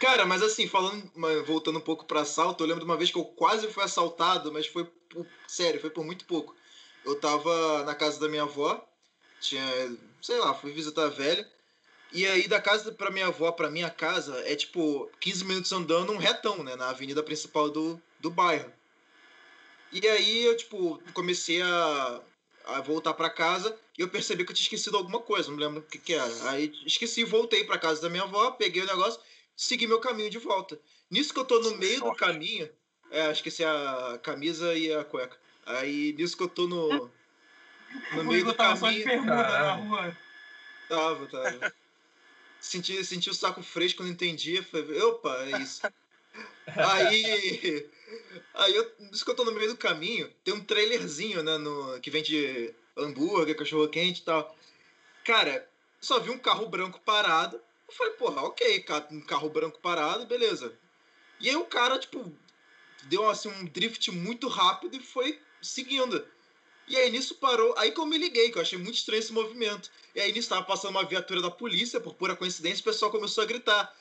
[0.00, 1.10] Cara, mas assim, falando,
[1.44, 4.52] voltando um pouco pra assalto, eu lembro de uma vez que eu quase fui assaltado,
[4.52, 6.54] mas foi por, sério, foi por muito pouco.
[7.04, 8.84] Eu tava na casa da minha avó,
[9.40, 9.64] tinha,
[10.20, 11.48] sei lá, fui visitar a velha,
[12.12, 16.12] e aí da casa pra minha avó pra minha casa é tipo 15 minutos andando
[16.12, 18.72] um retão, né, na avenida principal do, do bairro.
[19.92, 22.20] E aí eu, tipo, comecei a,
[22.66, 25.80] a voltar pra casa e eu percebi que eu tinha esquecido alguma coisa, não lembro
[25.80, 26.50] o que que era.
[26.50, 29.20] Aí esqueci, voltei pra casa da minha avó, peguei o negócio
[29.56, 30.78] segui meu caminho de volta.
[31.10, 32.68] Nisso que eu tô no meio do caminho.
[33.10, 35.36] É, esqueci a camisa e a cueca.
[35.64, 37.10] Aí nisso que eu tô no.
[38.12, 39.24] No O meio do tava só de caminho.
[39.26, 40.16] na rua.
[40.88, 41.74] Tava, tava.
[42.58, 44.62] Senti, senti o saco fresco, não entendia.
[44.62, 45.82] Falei, opa, é isso.
[46.66, 47.88] Aí.
[48.54, 48.92] Aí eu.
[48.98, 51.58] Nisso que eu tô no meio do caminho, tem um trailerzinho, né?
[51.58, 54.56] No, que vende hambúrguer, cachorro quente e tal.
[55.24, 55.68] Cara,
[56.00, 57.60] só vi um carro branco parado.
[57.88, 60.76] Eu falei, porra, ok, um carro branco parado, beleza.
[61.40, 62.32] E aí o cara, tipo,
[63.04, 66.26] deu assim um drift muito rápido e foi seguindo.
[66.88, 67.74] E aí nisso parou.
[67.78, 69.90] Aí que eu me liguei, que eu achei muito estranho esse movimento.
[70.14, 73.42] E aí nisso tava passando uma viatura da polícia, por pura coincidência, o pessoal começou
[73.42, 73.94] a gritar.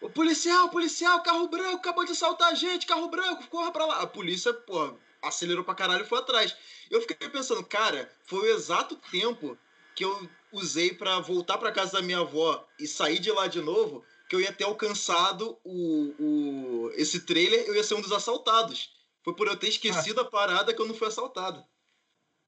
[0.00, 4.00] O policial, policial, carro branco, acabou de assaltar a gente, carro branco, corra pra lá.
[4.00, 6.56] A polícia, pô, acelerou pra caralho e foi atrás.
[6.90, 9.58] Eu fiquei pensando, cara, foi o exato tempo
[9.98, 13.60] que eu usei pra voltar pra casa da minha avó e sair de lá de
[13.60, 18.12] novo, que eu ia ter alcançado o, o esse trailer, eu ia ser um dos
[18.12, 18.92] assaltados.
[19.24, 21.64] Foi por eu ter esquecido a parada que eu não fui assaltado.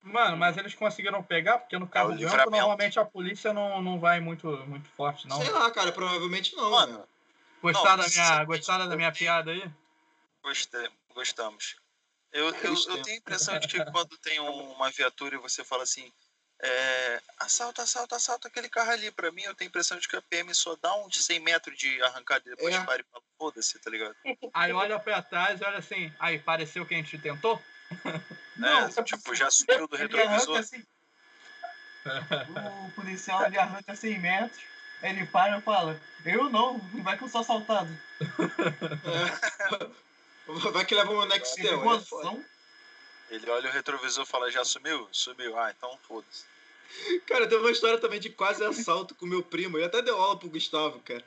[0.00, 3.82] Mano, mas eles conseguiram pegar, porque no carro É o branco, normalmente a polícia não,
[3.82, 5.36] não vai muito, muito forte, não.
[5.36, 6.70] Sei lá, cara, provavelmente não.
[6.70, 7.04] Mano, né?
[7.60, 9.68] Gostaram Não, da minha, gostaram da minha piada aí?
[10.40, 11.74] Gostei, gostamos.
[12.32, 15.64] Eu, eu, eu tenho a impressão de que quando tem um- uma viatura e você
[15.64, 16.10] fala assim,
[16.62, 19.10] é, assalta, assalta, assalta aquele carro ali.
[19.10, 21.76] Pra mim, eu tenho a impressão de que a PM só dá uns 100 metros
[21.78, 22.84] de arrancada e depois É.
[22.84, 24.14] para e fala, foda-se, tá ligado?
[24.52, 27.60] Aí olha pra trás e olha assim, aí, pareceu que a gente tentou?
[28.56, 30.58] Não, é, tipo, já sumiu do retrovisor.
[30.58, 30.84] assim.
[32.86, 34.62] O policial ele arranca 100 metros,
[35.02, 37.90] ele para e fala: Eu não, vai que eu sou assaltado.
[39.04, 39.90] É.
[40.72, 41.64] Vai que leva um Nextel.
[41.64, 42.24] Tem é foda.
[42.24, 42.44] noção?
[43.30, 45.08] Ele olha o retrovisor e fala, já sumiu?
[45.12, 45.56] Sumiu.
[45.58, 46.44] Ah, então foda-se.
[47.26, 49.78] Cara, tem uma história também de quase assalto com meu primo.
[49.78, 51.24] Eu até dei aula pro Gustavo, cara.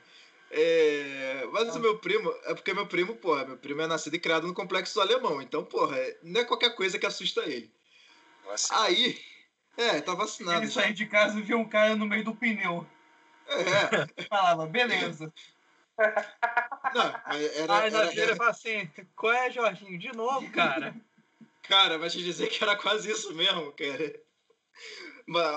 [0.50, 1.48] É...
[1.50, 4.46] Mas o meu primo, é porque meu primo, porra, meu primo é nascido e criado
[4.46, 5.40] no complexo do alemão.
[5.40, 7.72] Então, porra, não é qualquer coisa que assusta ele.
[8.52, 9.20] Assim, Aí,
[9.76, 10.58] é, tá vacinado.
[10.58, 10.82] Ele já.
[10.82, 12.86] saiu de casa e viu um cara no meio do pneu.
[13.48, 15.32] É, Falava, beleza.
[16.94, 19.98] não, mas era, Aí na era- ele fala assim, qual é, Jorginho?
[19.98, 20.94] De novo, cara?
[21.68, 24.14] Cara, mas te dizer que era quase isso mesmo, cara.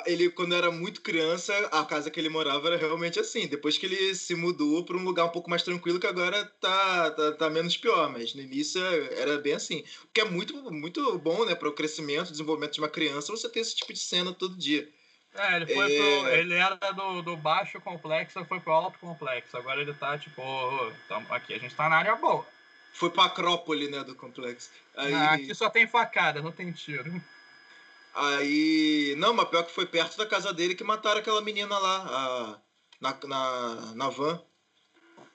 [0.06, 3.48] Ele, quando era muito criança, a casa que ele morava era realmente assim.
[3.48, 7.12] Depois que ele se mudou para um lugar um pouco mais tranquilo, que agora tá,
[7.12, 8.10] tá, tá menos pior.
[8.10, 8.82] Mas no início
[9.18, 9.84] era bem assim.
[10.06, 13.50] O que é muito, muito bom, né, para o crescimento, desenvolvimento de uma criança, você
[13.50, 14.88] ter esse tipo de cena todo dia.
[15.36, 15.98] É, ele foi É.
[15.98, 16.28] pro.
[16.30, 19.58] Ele era do, do baixo complexo, foi pro alto complexo.
[19.58, 22.46] Agora ele tá tipo, ô, tamo aqui, a gente tá na área boa.
[22.98, 24.72] Foi pra Acrópole, né, do complexo.
[24.96, 27.22] Aí, Ah, Aqui só tem facada, não tem tiro.
[28.16, 29.14] aí.
[29.20, 32.62] Não, mas pior que foi perto da casa dele que mataram aquela menina lá, a,
[33.00, 34.44] na, na, na van.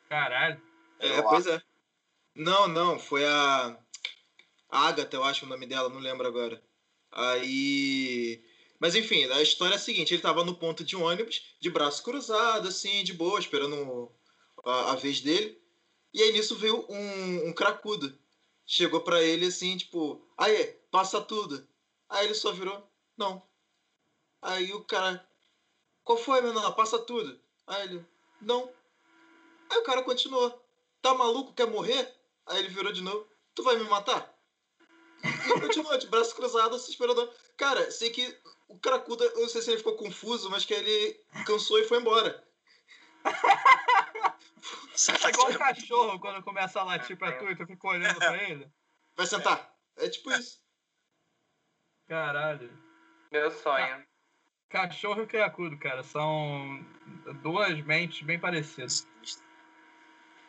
[0.09, 0.61] Caralho.
[0.99, 1.63] É, Eu pois é.
[2.35, 3.79] Não, não, foi a.
[4.69, 6.61] A Agatha, eu acho o nome dela, não lembro agora.
[7.13, 8.43] Aí.
[8.81, 12.03] Mas enfim, a história é a seguinte: ele tava no ponto de ônibus, de braço
[12.03, 14.11] cruzado, assim, de boa, esperando
[14.65, 15.62] a, a vez dele.
[16.13, 18.19] E aí nisso veio um, um cracudo.
[18.67, 21.67] chegou pra ele assim, tipo, aí, passa tudo.
[22.09, 22.87] Aí ele só virou,
[23.17, 23.43] não.
[24.43, 25.27] Aí o cara,
[26.05, 26.73] qual foi, menor?
[26.73, 27.41] Passa tudo.
[27.67, 28.07] Aí ele,
[28.41, 28.71] não.
[29.71, 30.63] Aí o cara continuou,
[31.01, 32.15] tá maluco, quer morrer?
[32.47, 34.31] Aí ele virou de novo, tu vai me matar?
[35.25, 37.31] E continuou, de braço cruzado, se esperando.
[37.57, 38.37] Cara, sei que
[38.69, 41.99] o Cracuda, eu não sei se ele ficou confuso, mas que ele cansou e foi
[41.99, 42.43] embora.
[45.25, 48.37] É igual um cachorro quando começa a latir pra tu e tu fica olhando pra
[48.43, 48.71] ele.
[49.17, 49.75] Vai sentar.
[49.97, 50.61] É tipo isso.
[52.09, 52.71] Caralho.
[53.31, 54.05] Meu sonho.
[54.69, 56.85] Cachorro e criacudo, cara, são
[57.43, 59.07] duas mentes bem parecidas.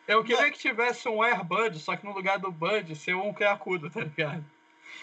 [0.07, 3.89] Eu queria que tivesse um Airbud, só que no lugar do Bud ser um criacudo,
[3.89, 4.45] tá ligado?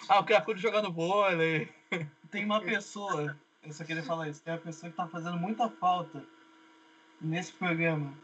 [0.08, 1.72] Ah, o criacudo jogando vôlei.
[2.30, 5.68] Tem uma pessoa, eu só queria falar isso, tem uma pessoa que tá fazendo muita
[5.68, 6.24] falta
[7.20, 8.16] nesse programa,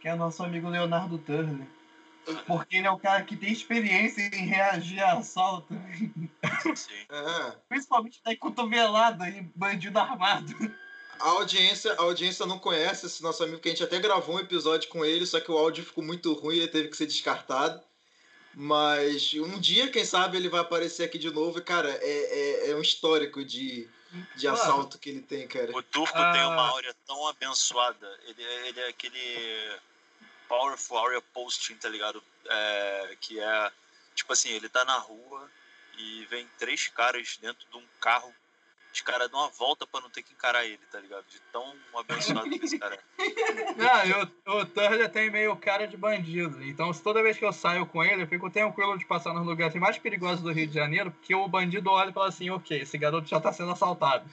[0.00, 1.66] que é o nosso amigo Leonardo Turner.
[2.46, 5.74] Porque ele é o cara que tem experiência em reagir a assalto.
[6.76, 7.06] Sim.
[7.10, 7.56] É.
[7.68, 10.54] Principalmente da cotovelada e bandido armado.
[11.18, 14.40] A audiência, a audiência não conhece esse nosso amigo, que a gente até gravou um
[14.40, 17.06] episódio com ele, só que o áudio ficou muito ruim e ele teve que ser
[17.06, 17.80] descartado.
[18.54, 21.58] Mas um dia, quem sabe, ele vai aparecer aqui de novo.
[21.58, 23.88] E, cara, é, é, é um histórico de,
[24.36, 24.56] de Claro.
[24.56, 25.70] assalto que ele tem, cara.
[25.76, 26.32] O turco Ah.
[26.32, 28.08] tem uma áurea tão abençoada.
[28.26, 29.78] Ele, é- ele é aquele
[30.50, 32.20] powerful area posting, tá ligado?
[32.48, 33.72] É, que é,
[34.16, 35.48] tipo assim, ele tá na rua
[35.96, 38.34] e vem três caras dentro de um carro.
[38.92, 41.24] Os caras dão uma volta pra não ter que encarar ele, tá ligado?
[41.28, 43.22] De tão abençoado que esse cara é.
[43.78, 46.60] Não, o, o tem meio cara de bandido.
[46.64, 49.76] Então, toda vez que eu saio com ele, eu fico tranquilo de passar nos lugares
[49.76, 52.98] mais perigosos do Rio de Janeiro, porque o bandido olha e fala assim: ok, esse
[52.98, 54.28] garoto já tá sendo assaltado.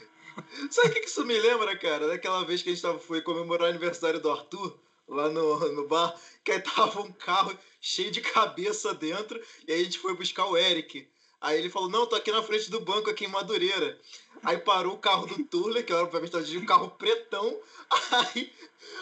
[0.71, 2.07] Sabe o que que isso me lembra, cara?
[2.07, 4.75] Daquela vez que a gente tava, foi comemorar o aniversário do Arthur,
[5.07, 9.81] lá no, no bar, que aí tava um carro cheio de cabeça dentro, e aí
[9.81, 11.07] a gente foi buscar o Eric.
[11.39, 13.99] Aí ele falou, não, tô aqui na frente do banco, aqui em Madureira.
[14.43, 17.59] Aí parou o carro do Turler, que obviamente tava de um carro pretão,
[18.11, 18.53] aí...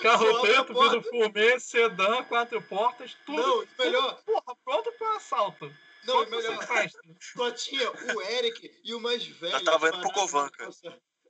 [0.02, 3.42] Carro preto, vidro fumê, sedã, quatro portas, tudo.
[3.42, 5.72] Não, e melhor, Porra, pronto pro assalto.
[6.06, 6.58] não, melhor,
[7.36, 9.64] só tinha o Eric e o mais velho.
[9.64, 10.52] tava indo pro parado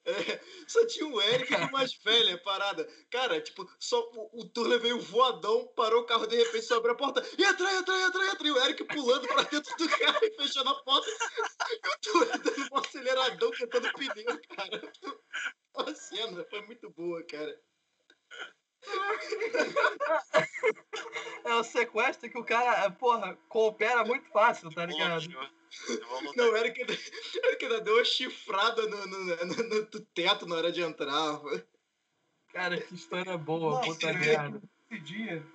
[0.06, 0.12] É,
[0.68, 2.88] só tinha o Eric e mais velho, parada.
[3.10, 6.94] Cara, tipo, só o, o Turner veio voadão, parou o carro, de repente só abriu
[6.94, 7.24] a porta.
[7.38, 8.48] E entra, entra, entra, entra.
[8.48, 11.10] E o Eric pulando pra dentro do carro e fechando a porta.
[11.10, 14.94] E o Turner dando um aceleradão, cantando pneu, cara.
[15.76, 17.60] A cena foi muito boa, cara.
[21.56, 25.26] É o sequestro que o cara, porra, coopera muito fácil, tá ligado?
[26.36, 30.46] Não, o Eric, o Eric ainda deu uma chifrada no, no, no, no- no teto
[30.46, 31.40] na hora de entrar.
[32.52, 34.62] Cara, que história boa, Nossa, puta merda.
[34.92, 35.46] Esse dia,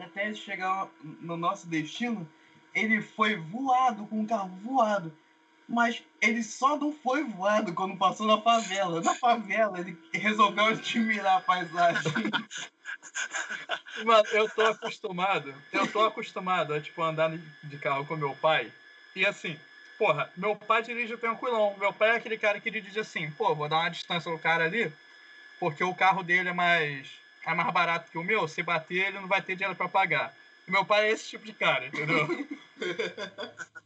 [0.00, 2.26] até ele chegar no nosso destino,
[2.74, 5.16] ele foi voado com um carro voado.
[5.68, 9.00] Mas ele só não foi voado quando passou na favela.
[9.02, 12.02] Na favela, ele resolveu admirar a paisagem.
[14.04, 17.30] Mano, eu tô acostumado, eu tô acostumado a, tipo, andar
[17.62, 18.70] de carro com meu pai.
[19.14, 19.58] E assim,
[19.98, 21.74] porra, meu pai dirige tranquilão.
[21.78, 24.64] Meu pai é aquele cara que dirige assim, pô, vou dar uma distância no cara
[24.64, 24.92] ali,
[25.58, 27.08] porque o carro dele é mais,
[27.46, 28.46] é mais barato que o meu.
[28.46, 30.34] Se bater, ele não vai ter dinheiro pra pagar.
[30.66, 32.28] E meu pai é esse tipo de cara, entendeu?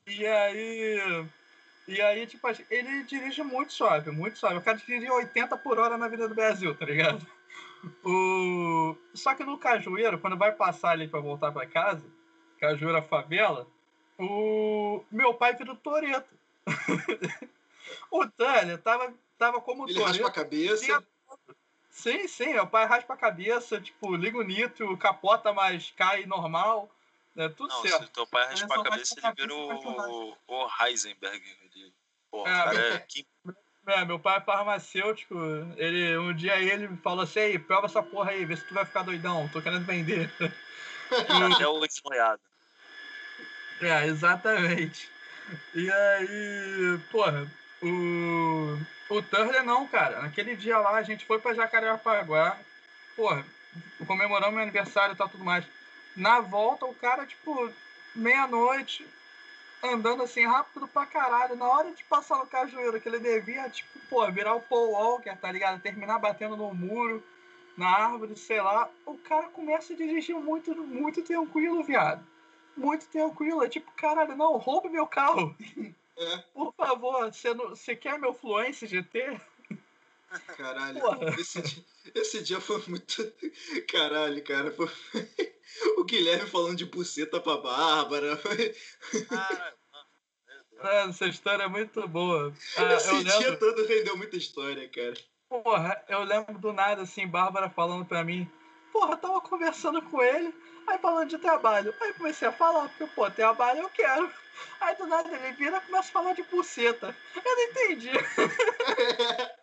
[0.07, 1.27] e aí.
[1.87, 4.59] E aí, tipo, ele dirige muito suave, muito suave.
[4.59, 7.27] O cara dirige 80 por hora na vida do Brasil, tá ligado?
[8.05, 8.97] O...
[9.15, 12.07] Só que no Cajueiro, quando vai passar ali pra voltar pra casa,
[12.59, 13.67] Cajueiro favela,
[14.19, 16.35] o meu pai vira o Toreto.
[18.11, 20.33] o Tânia tava, tava como Ele raspa a Toreto.
[20.33, 21.05] cabeça.
[21.89, 26.91] Sim, sim, meu pai raspa a cabeça, tipo, liga o nitro, capota, mas cai normal.
[27.37, 28.07] É tudo Não, certo.
[28.07, 31.59] se teu pai raspar só a cabeça, raspa a ele vira o, o Heisenberg.
[31.75, 31.93] Ele,
[32.31, 33.27] pô, É, o cara é que
[33.87, 35.35] É, meu pai é farmacêutico.
[35.77, 38.75] Ele, um dia ele me falou assim, "Ei, prova essa porra aí, vê se tu
[38.75, 40.31] vai ficar doidão, tô querendo vender.
[41.55, 42.41] até o desmaiado.
[43.81, 45.11] É, exatamente.
[45.75, 47.51] E aí, porra,
[47.83, 48.79] o,
[49.09, 50.23] o Turner não, cara.
[50.23, 52.59] Naquele dia lá a gente foi pra Jacarepaguá,
[53.17, 53.45] porra,
[54.07, 55.65] comemoramos meu aniversário e tal, tudo mais.
[56.15, 57.73] Na volta, o cara, tipo,
[58.15, 59.07] meia-noite,
[59.83, 61.57] andando assim rápido pra caralho.
[61.57, 65.37] Na hora de passar no cajueiro, que ele devia, tipo, pô, virar o Paul Walker,
[65.37, 65.81] tá ligado?
[65.81, 67.23] Terminar batendo no muro,
[67.77, 68.91] na árvore, sei lá.
[69.07, 72.25] O cara começa a dirigir muito, muito tranquilo, viado.
[72.77, 73.65] Muito tranquilo.
[73.65, 75.57] É tipo, caralho, não, roube meu carro.
[76.17, 79.41] É, Por favor, você, não, você quer meu Fluence GT?
[80.57, 81.01] caralho.
[81.01, 81.35] Porra.
[81.41, 83.33] Esse dia, esse dia foi muito.
[83.91, 84.71] Caralho, cara.
[84.71, 84.89] Foi,
[85.99, 88.39] o Guilherme falando de buceta pra Bárbara.
[89.29, 89.75] Cara,
[90.83, 92.55] É, essa história é muito boa.
[92.77, 95.13] Ah, eu Esse dia lembro, todo rendeu muita história, cara.
[95.47, 98.51] porra, eu lembro do nada, assim, Bárbara falando pra mim,
[98.91, 100.55] porra, eu tava conversando com ele,
[100.87, 101.95] aí falando de trabalho.
[102.01, 104.31] Aí eu comecei a falar, porque, pô, trabalho eu quero.
[104.81, 107.15] Aí do nada ele vira e começa a falar de buceta.
[107.37, 108.11] Eu não entendi.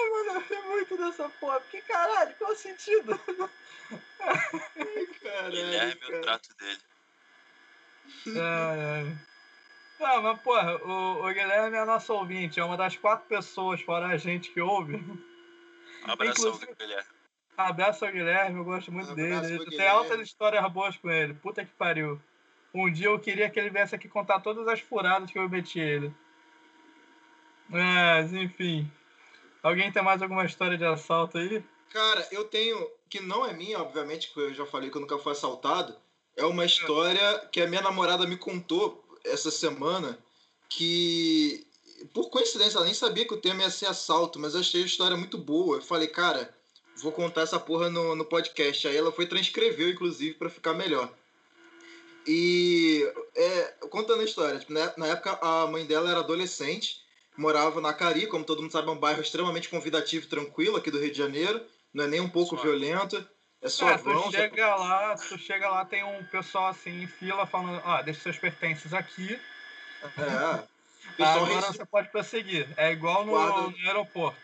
[0.00, 3.18] Ai, Mano, eu ri muito dessa porra, porque caralho, qual o sentido?
[5.22, 6.18] Caralho, Guilherme, cara.
[6.18, 6.78] o trato dele.
[8.38, 9.18] Ai, ai.
[10.00, 14.06] Não, mas porra, o, o Guilherme é nosso ouvinte, é uma das quatro pessoas, fora
[14.06, 14.96] a gente que ouve.
[14.96, 15.18] Um
[16.10, 17.08] abração, Inclusive- Guilherme.
[17.56, 19.54] Abraço ao Guilherme, eu gosto muito Um dele.
[19.54, 21.34] Ele tem altas histórias boas com ele.
[21.34, 22.20] Puta que pariu.
[22.72, 25.80] Um dia eu queria que ele viesse aqui contar todas as furadas que eu meti
[25.80, 26.14] ele.
[27.68, 28.88] Mas, enfim.
[29.62, 31.62] Alguém tem mais alguma história de assalto aí?
[31.90, 35.18] Cara, eu tenho, que não é minha, obviamente, que eu já falei que eu nunca
[35.18, 35.96] fui assaltado.
[36.36, 40.18] É uma história que a minha namorada me contou essa semana,
[40.68, 41.66] que,
[42.12, 44.86] por coincidência, ela nem sabia que o tema ia ser assalto, mas eu achei a
[44.86, 45.78] história muito boa.
[45.78, 46.54] Eu falei, cara,
[46.96, 48.86] vou contar essa porra no, no podcast.
[48.86, 51.12] Aí ela foi transcreveu, inclusive, pra ficar melhor.
[52.26, 57.02] E, é, contando a história, tipo, na, na época a mãe dela era adolescente,
[57.38, 60.90] morava na Cari, como todo mundo sabe, é um bairro extremamente convidativo e tranquilo aqui
[60.90, 61.64] do Rio de Janeiro.
[61.94, 63.16] Não é nem um pouco violento.
[63.62, 64.22] É Ah, suavão.
[64.24, 68.20] tu chega lá, tu chega lá, tem um pessoal assim em fila falando, ó, deixa
[68.20, 69.38] seus pertences aqui.
[70.02, 70.78] É.
[71.16, 72.68] Pessoal agora rece- você pode prosseguir.
[72.76, 74.38] É igual no, Guarda- no aeroporto.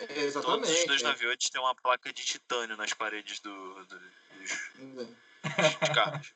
[0.00, 0.86] é, Todos os exatamente.
[0.86, 1.04] dois é.
[1.04, 3.52] navios têm uma placa de titânio nas paredes do,
[3.84, 5.10] do- dos,
[5.44, 5.68] É.
[5.78, 6.32] dos carros.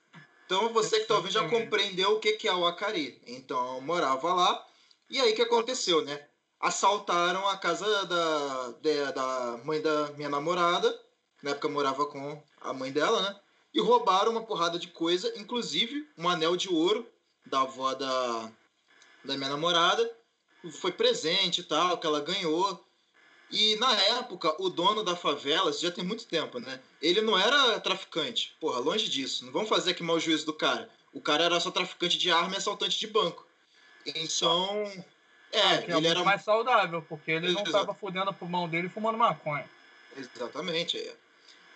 [0.46, 1.64] Então você que talvez já Exatamente.
[1.64, 3.20] compreendeu o que que é o Acari.
[3.26, 4.66] Então eu morava lá.
[5.10, 6.24] E aí que aconteceu, né?
[6.60, 10.96] Assaltaram a casa da, da, da mãe da minha namorada.
[11.42, 13.40] Na época eu morava com a mãe dela, né?
[13.74, 17.04] E roubaram uma porrada de coisa, inclusive um anel de ouro
[17.44, 18.52] da avó da,
[19.24, 20.08] da minha namorada.
[20.80, 22.86] Foi presente e tal, que ela ganhou.
[23.50, 26.80] E na época, o dono da favela, já tem muito tempo, né?
[27.02, 28.56] Ele não era traficante.
[28.60, 29.44] Porra, longe disso.
[29.44, 30.88] Não vamos fazer aqui mau juízo do cara.
[31.12, 33.49] O cara era só traficante de arma e assaltante de banco.
[34.06, 34.84] Então.
[35.52, 36.22] É, que é ele era.
[36.22, 37.72] mais saudável, porque ele não Exato.
[37.72, 39.68] tava fudendo o pulmão dele fumando maconha.
[40.16, 41.14] Exatamente, é.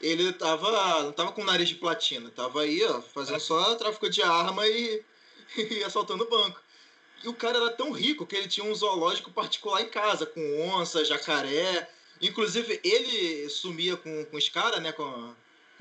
[0.01, 1.03] Ele tava.
[1.03, 5.03] Não tava com nariz de platina, tava aí, ó, fazendo só tráfico de arma e,
[5.57, 6.61] e assaltando banco.
[7.23, 10.69] E o cara era tão rico que ele tinha um zoológico particular em casa, com
[10.69, 11.89] onça, jacaré.
[12.21, 14.93] Inclusive, ele sumia com, com os caras, né?
[14.93, 15.35] Com,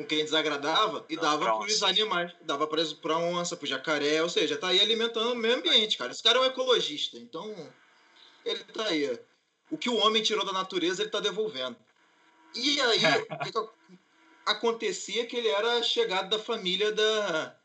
[0.04, 1.88] com quem desagradava, e Dava pros onça.
[1.88, 2.32] animais.
[2.42, 6.12] Dava pra, pra onça, pro jacaré, ou seja, tá aí alimentando o meio ambiente, cara.
[6.12, 7.56] Esse cara é um ecologista, então.
[8.46, 9.20] Ele tá aí.
[9.72, 11.76] O que o homem tirou da natureza, ele tá devolvendo.
[12.54, 13.00] E aí,
[14.46, 17.56] acontecia que ele era chegado da família da,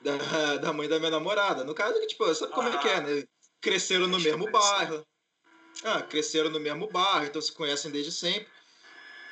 [0.00, 1.64] da, da mãe da minha namorada.
[1.64, 3.24] No caso, que, tipo, sabe como é que é, né?
[3.60, 5.04] Cresceram no mesmo bairro.
[5.82, 8.48] Ah, cresceram no mesmo bairro, então se conhecem desde sempre.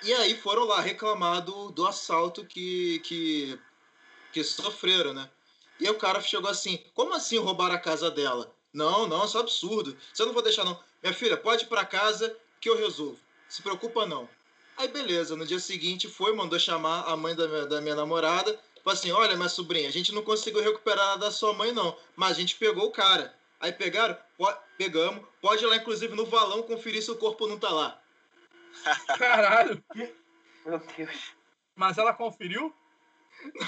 [0.05, 3.59] E aí foram lá reclamar do, do assalto que, que,
[4.33, 5.31] que sofreram, né?
[5.81, 8.55] E o cara chegou assim, como assim roubar a casa dela?
[8.71, 9.97] Não, não, isso é um absurdo.
[10.13, 10.79] Você não vou deixar, não.
[11.03, 13.19] Minha filha, pode ir pra casa que eu resolvo.
[13.49, 14.29] Se preocupa, não.
[14.77, 18.61] Aí beleza, no dia seguinte foi, mandou chamar a mãe da minha, da minha namorada.
[18.83, 21.97] Falou assim, olha, minha sobrinha, a gente não conseguiu recuperar nada da sua mãe, não.
[22.15, 23.35] Mas a gente pegou o cara.
[23.59, 24.19] Aí pegaram?
[24.77, 25.25] Pegamos.
[25.41, 28.04] Pode ir lá, inclusive, no valão conferir se o corpo não tá lá.
[29.19, 29.83] Caralho!
[30.65, 31.33] Meu Deus.
[31.77, 32.73] Mas ela conferiu?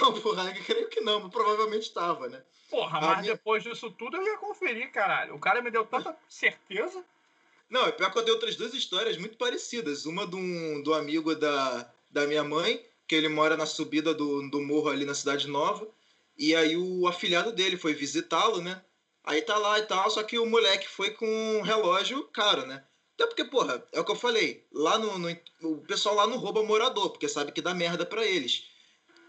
[0.00, 2.42] Não, porra, eu creio que não, mas provavelmente tava, né?
[2.70, 5.34] Porra, A mas minha- depois disso tudo eu ia conferir, caralho.
[5.34, 7.04] O cara me deu tanta certeza.
[7.68, 10.06] Não, é pior que eu tenho outras duas histórias muito parecidas.
[10.06, 14.60] Uma do, do amigo da, da minha mãe, que ele mora na subida do, do
[14.62, 15.86] morro ali na Cidade Nova.
[16.38, 18.80] E aí o afilhado dele foi visitá-lo, né?
[19.24, 22.84] Aí tá lá e tal, só que o moleque foi com um relógio caro, né?
[23.16, 24.66] Até porque, porra, é o que eu falei.
[24.72, 28.24] Lá no, no- o pessoal lá não rouba morador, porque sabe que dá merda pra
[28.24, 28.64] eles.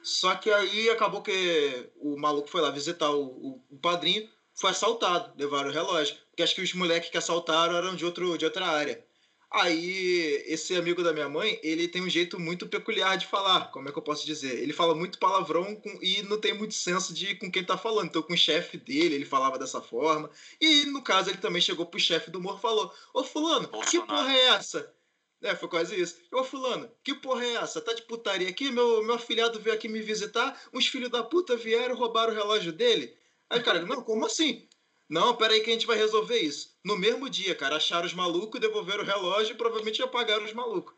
[0.03, 4.71] Só que aí acabou que o maluco foi lá visitar o, o, o padrinho, foi
[4.71, 6.17] assaltado, levaram o relógio.
[6.29, 9.05] Porque acho que os moleques que assaltaram eram de, outro, de outra área.
[9.51, 13.87] Aí, esse amigo da minha mãe, ele tem um jeito muito peculiar de falar, como
[13.87, 14.59] é que eu posso dizer?
[14.61, 18.07] Ele fala muito palavrão com- e não tem muito senso de com quem tá falando.
[18.09, 20.29] Então, com o chefe dele, ele falava dessa forma.
[20.59, 24.01] E, no caso, ele também chegou pro chefe do morro e falou: Ô, Fulano, que
[24.01, 24.93] porra é essa?
[25.41, 26.19] É, foi quase isso.
[26.33, 27.79] Ô, Fulano, que porra é essa?
[27.81, 28.69] Tá de putaria aqui?
[28.71, 32.73] Meu, meu afilhado veio aqui me visitar, uns filhos da puta vieram roubaram o relógio
[32.73, 33.15] dele.
[33.49, 34.66] Aí, cara, não, como assim?
[35.09, 36.77] Não, peraí que a gente vai resolver isso.
[36.83, 40.53] No mesmo dia, cara, acharam os malucos, devolveram o relógio e provavelmente já pagaram os
[40.53, 40.93] malucos.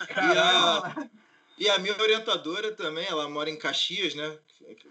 [0.00, 0.96] E a,
[1.58, 4.38] e a minha orientadora também, ela mora em Caxias, né?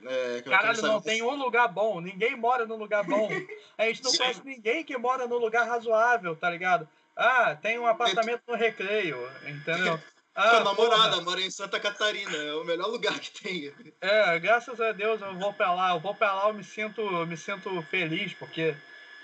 [0.06, 2.00] É, caralho, não tem um lugar bom.
[2.00, 3.30] Ninguém mora num lugar bom.
[3.78, 4.18] A gente não Sim.
[4.18, 6.88] conhece ninguém que mora num lugar razoável, tá ligado?
[7.16, 9.18] Ah, tem um apartamento no recreio,
[9.48, 10.00] entendeu?
[10.36, 13.74] Ah, Sua namorada mora em Santa Catarina, é o melhor lugar que tem.
[14.02, 15.92] É, graças a Deus eu vou pra lá.
[15.92, 18.76] Eu vou pra lá, eu me sinto, eu me sinto feliz, porque,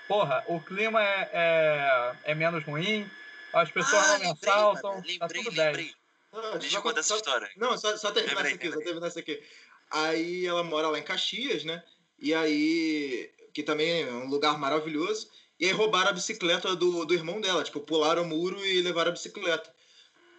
[0.08, 3.10] porra, o clima é, é, é menos ruim,
[3.54, 5.68] as pessoas não me Ah, lembrei, assaltam, mano, tá lembrei, tudo 10.
[5.68, 5.96] lembrei.
[6.32, 7.50] Ah, Deixa só eu contar só- essa história.
[7.58, 8.86] Não, só, só terminar Lembrei, isso aqui, só lembrei.
[8.86, 9.44] terminar isso aqui.
[9.92, 11.84] Aí ela mora lá em Caxias, né?
[12.20, 15.28] E aí, que também é um lugar maravilhoso.
[15.60, 19.10] E aí roubaram a bicicleta do, do irmão dela, tipo, pularam o muro e levaram
[19.10, 19.74] a bicicleta.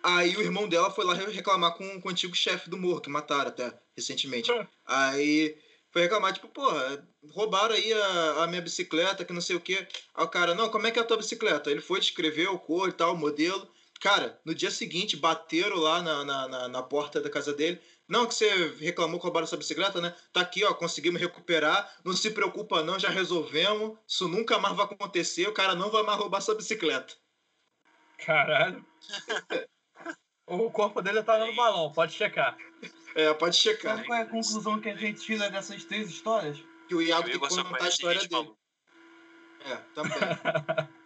[0.02, 3.10] Aí o irmão dela foi lá reclamar com, com o antigo chefe do morro, que
[3.10, 4.50] mataram até recentemente.
[4.86, 5.56] Aí
[5.90, 9.86] foi reclamar, tipo, porra, roubaram aí a, a minha bicicleta, que não sei o quê.
[10.14, 11.70] Aí o cara, não, como é que é a tua bicicleta?
[11.70, 13.68] Ele foi descrever o cor e tal, o modelo.
[14.00, 17.80] Cara, no dia seguinte, bateram lá na, na, na, na porta da casa dele.
[18.08, 18.48] Não, que você
[18.80, 20.14] reclamou que roubaram sua bicicleta, né?
[20.32, 21.92] Tá aqui, ó, conseguimos recuperar.
[22.04, 23.98] Não se preocupa não, já resolvemos.
[24.08, 25.46] Isso nunca mais vai acontecer.
[25.48, 27.14] O cara não vai mais roubar sua bicicleta.
[28.18, 28.84] Caralho.
[30.50, 32.56] O corpo dele tá no balão, pode checar.
[33.14, 33.96] É, pode checar.
[33.96, 36.58] Sabe qual é a conclusão que a gente tira dessas três histórias?
[36.88, 38.32] Que o Iago tem que contar a história dele.
[38.32, 38.58] maluca.
[39.64, 40.18] É, também.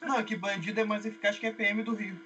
[0.00, 2.24] Não, que bandido é mais eficaz que a PM do Rio.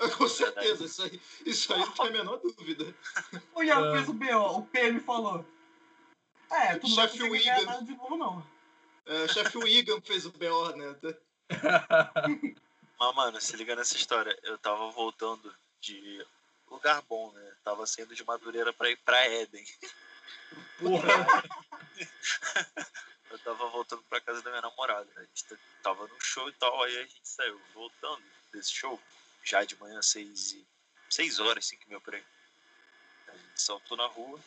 [0.18, 2.92] Com certeza, isso aí, isso aí não tem a menor dúvida.
[3.54, 3.92] O Iago É.
[3.92, 5.46] fez o BO, o PM falou.
[6.50, 8.44] É, tu não vai ganhar nada de novo, não.
[9.06, 10.96] É, o chefe Wigan fez o BO, né?
[12.98, 14.36] Mas, mano, se liga nessa história.
[14.42, 16.24] Eu tava voltando de
[16.70, 17.56] lugar bom, né?
[17.64, 19.66] Tava saindo de Madureira pra ir pra Éden.
[20.78, 21.08] Porra.
[23.30, 25.10] Eu tava voltando pra casa da minha namorada.
[25.16, 25.44] A gente
[25.82, 28.22] tava num show e tal, aí a gente saiu voltando
[28.52, 29.00] desse show,
[29.42, 30.66] já de manhã, seis, e...
[31.08, 32.24] seis horas, cinco mil por aí.
[33.28, 34.38] A gente saltou na rua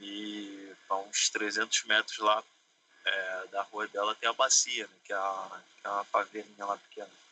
[0.00, 2.42] e a uns 300 metros lá
[3.04, 4.96] é, da rua dela tem a bacia, né?
[5.04, 7.23] Que é, a, que é uma lá pequena.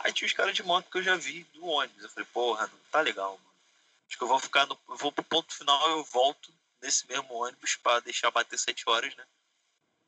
[0.00, 2.02] Aí tinha os caras de moto que eu já vi do ônibus.
[2.02, 3.54] Eu falei, porra, não tá legal, mano.
[4.08, 4.78] Acho que eu vou ficar no.
[4.86, 9.26] Vou pro ponto final eu volto nesse mesmo ônibus pra deixar bater sete horas, né?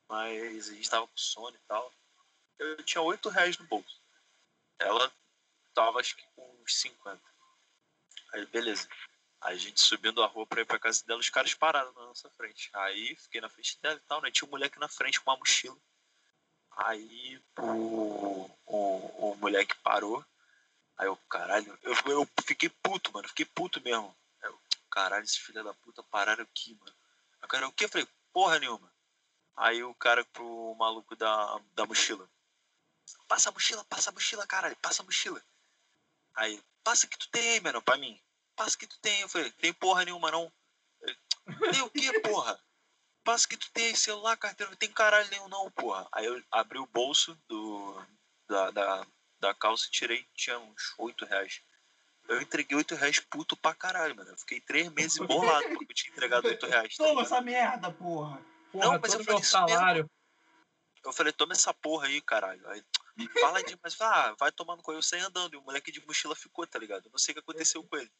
[0.08, 1.92] Mas a gente tava com sono e tal.
[2.58, 4.00] Eu tinha oito reais no bolso.
[4.78, 5.12] Ela
[5.74, 7.20] tava acho que com uns 50.
[8.32, 8.88] Aí beleza.
[9.40, 12.06] Aí a gente subindo a rua pra ir pra casa dela, os caras pararam na
[12.06, 12.70] nossa frente.
[12.74, 14.30] Aí fiquei na frente dela e tal, né?
[14.30, 15.76] Tinha um moleque na frente com uma mochila.
[16.76, 20.24] Aí o, o, o moleque parou.
[20.96, 23.28] Aí eu, caralho, eu, eu fiquei puto, mano.
[23.28, 24.14] Fiquei puto mesmo.
[24.42, 24.60] Eu,
[24.90, 26.94] caralho, esses filha da puta pararam aqui, mano.
[27.40, 27.84] Aí o cara, o quê?
[27.84, 28.92] Eu falei, porra nenhuma.
[29.56, 32.28] Aí o cara pro maluco da, da mochila.
[33.26, 35.42] Passa a mochila, passa a mochila, caralho, passa a mochila.
[36.34, 38.20] Aí, passa que tu tem mano, pra mim.
[38.56, 39.20] Passa que tu tem.
[39.20, 40.52] Eu falei, tem porra nenhuma, não.
[41.02, 41.16] Ele,
[41.72, 42.60] Tem o quê, porra?
[43.24, 46.08] Passa que tu tem aí, celular, carteira, não tem caralho nenhum, não, porra.
[46.12, 48.02] Aí eu abri o bolso do,
[48.48, 49.06] da, da,
[49.38, 51.60] da calça e tirei, tinha uns 8 reais.
[52.28, 54.30] Eu entreguei 8 reais puto pra caralho, mano.
[54.30, 56.96] Eu fiquei três meses bolado porque eu tinha entregado 8 reais.
[56.96, 57.26] tá Toma ligado?
[57.26, 58.40] essa merda, porra.
[58.72, 59.68] Porra, Não, mas eu falei isso mesmo.
[59.68, 60.10] salário.
[61.04, 62.66] Eu falei, toma essa porra aí, caralho.
[62.68, 62.84] Aí,
[63.40, 66.36] fala de, mas ah, vai tomando com Eu saí andando e o moleque de mochila
[66.36, 67.06] ficou, tá ligado?
[67.06, 68.10] Eu não sei o que aconteceu com ele.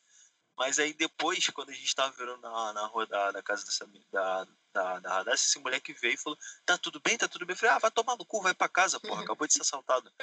[0.56, 3.86] Mas aí depois, quando a gente tava virando na, na rua da, da casa dessa,
[4.12, 7.54] da, da, da Radassa, esse moleque veio e falou: Tá tudo bem, tá tudo bem.
[7.54, 10.12] Eu falei: Ah, vai tomar no cu, vai pra casa, porra, acabou de ser assaltado.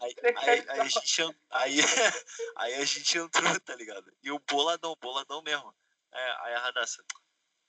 [0.00, 1.78] Aí, aí, aí a gente, en- aí,
[2.56, 4.12] aí a gente entrou, tá ligado?
[4.22, 5.74] E o boladão, boladão mesmo.
[6.12, 7.04] É, aí a Radassa,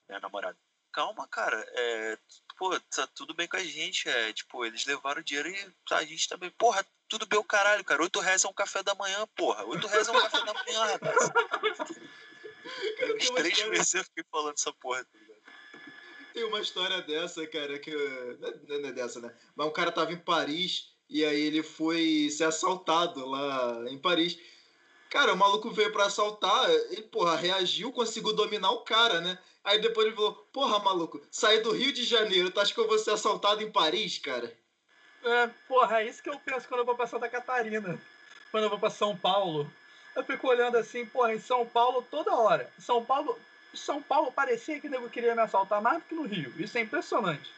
[0.07, 0.57] minha namorada,
[0.93, 2.17] calma, cara, é,
[2.57, 6.03] pô, tá tudo bem com a gente, é, tipo, eles levaram o dinheiro e a
[6.05, 9.27] gente também, porra, tudo bem o caralho, cara, oito reais é um café da manhã,
[9.35, 10.99] porra, oito reais é um café da manhã.
[12.97, 15.39] Cara, Uns três história- meses eu fiquei falando essa porra, tá ligado?
[16.33, 17.91] Tem uma história dessa, cara, que.
[17.91, 19.35] Não é- não é dessa, né?
[19.55, 24.37] Mas um cara tava em Paris e aí ele foi ser assaltado lá em Paris.
[25.09, 29.39] Cara, o maluco veio pra assaltar, ele, porra, reagiu, conseguiu dominar o cara, né?
[29.63, 32.87] Aí depois ele falou: Porra, maluco, saí do Rio de Janeiro, tu acha que eu
[32.87, 34.55] vou ser assaltado em Paris, cara?
[35.23, 37.97] É, porra, é isso que eu penso quando eu vou pra Santa Catarina.
[38.51, 39.69] Quando eu vou pra São Paulo.
[40.15, 42.69] Eu fico olhando assim, porra, em São Paulo toda hora.
[42.79, 43.37] São Paulo,
[43.73, 46.53] São Paulo parecia que o nego queria me assaltar mais do que no Rio.
[46.57, 47.51] Isso é impressionante.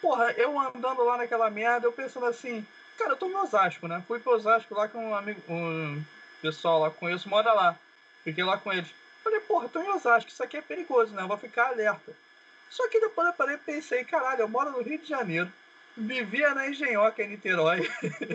[0.00, 2.66] Porra, eu andando lá naquela merda, eu pensando assim,
[2.98, 4.02] cara, eu tô em Osasco, né?
[4.06, 6.02] Fui pro Osasco lá com um amigo, um
[6.40, 7.78] pessoal lá que conheço, mora lá.
[8.24, 8.90] Fiquei lá com eles.
[9.22, 11.22] Falei, porra, tô em Osasco, isso aqui é perigoso, né?
[11.22, 12.14] Eu vou ficar alerta.
[12.70, 15.50] Só que depois eu parei e pensei, caralho, eu moro no Rio de Janeiro
[16.00, 17.88] vivia na Engenhoca, em Niterói.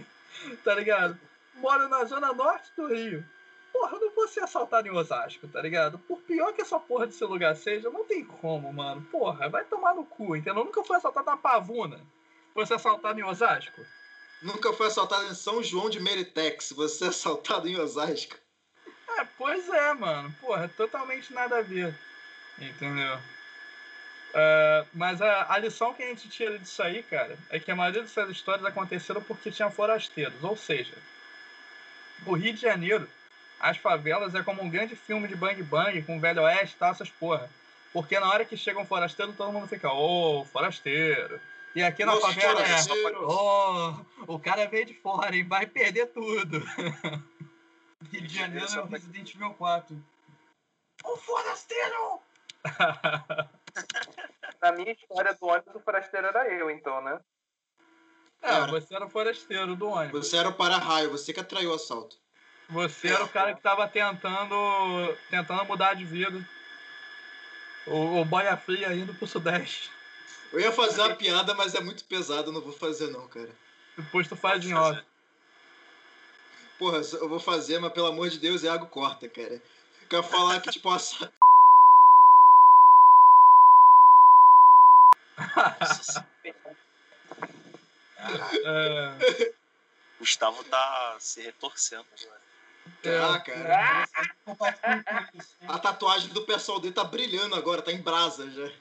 [0.63, 1.19] tá ligado?
[1.55, 3.25] moro na zona norte do Rio.
[3.71, 5.99] Porra, eu não vou ser assaltado em Osasco, tá ligado?
[5.99, 9.01] Por pior que essa porra desse lugar seja, não tem como, mano.
[9.11, 10.61] Porra, vai tomar no cu, entendeu?
[10.61, 11.99] Eu nunca fui assaltado na Pavuna.
[12.53, 13.81] Vou ser assaltado em Osasco.
[14.41, 16.71] Nunca foi assaltado em São João de Meritex.
[16.71, 18.37] Você é assaltado em Osasco.
[19.17, 20.33] É, pois é, mano.
[20.39, 21.97] Porra, é totalmente nada a ver.
[22.57, 23.19] Entendeu?
[24.35, 27.75] Uh, mas a, a, lição que a gente tira disso aí, cara, é que a
[27.75, 30.43] maioria dessas histórias aconteceram porque tinha forasteiros.
[30.43, 30.93] Ou seja,
[32.25, 33.07] o Rio de Janeiro,
[33.61, 36.91] as favelas é como um grande filme de bang bang com velho oeste e tal,
[36.91, 37.49] essas porra.
[37.93, 41.39] Porque na hora que chega um forasteiro, todo mundo fica, ô, oh, forasteiro.
[41.73, 42.75] E aqui na Nossa, favela é,
[43.19, 43.95] oh,
[44.27, 46.59] o cara veio de fora e vai perder tudo.
[48.11, 50.05] Rio de Janeiro é o Resident Evil 4.
[51.05, 52.19] Um forasteiro!
[54.61, 57.19] Na minha história do ônibus, o forasteiro era eu, então, né?
[58.41, 60.27] É, você era o forasteiro do ônibus.
[60.27, 62.17] Você era o para-raio, você que atraiu o assalto.
[62.69, 64.55] Você era o cara que tava tentando,
[65.29, 66.43] tentando mudar de vida.
[67.85, 69.91] O, o boia fria indo pro sudeste.
[70.51, 73.49] Eu ia fazer uma piada, mas é muito pesado, não vou fazer não, cara.
[73.97, 75.03] Depois tu faz em off.
[76.77, 79.61] Porra, eu vou fazer, mas pelo amor de Deus, é água corta, cara.
[80.01, 80.97] Eu quero falar que, tipo, a,
[88.65, 89.53] é...
[90.19, 92.45] Gustavo tá se retorcendo agora.
[93.01, 94.07] Tá, cara.
[95.67, 98.71] A tatuagem do pessoal dele tá brilhando agora, tá em brasa já.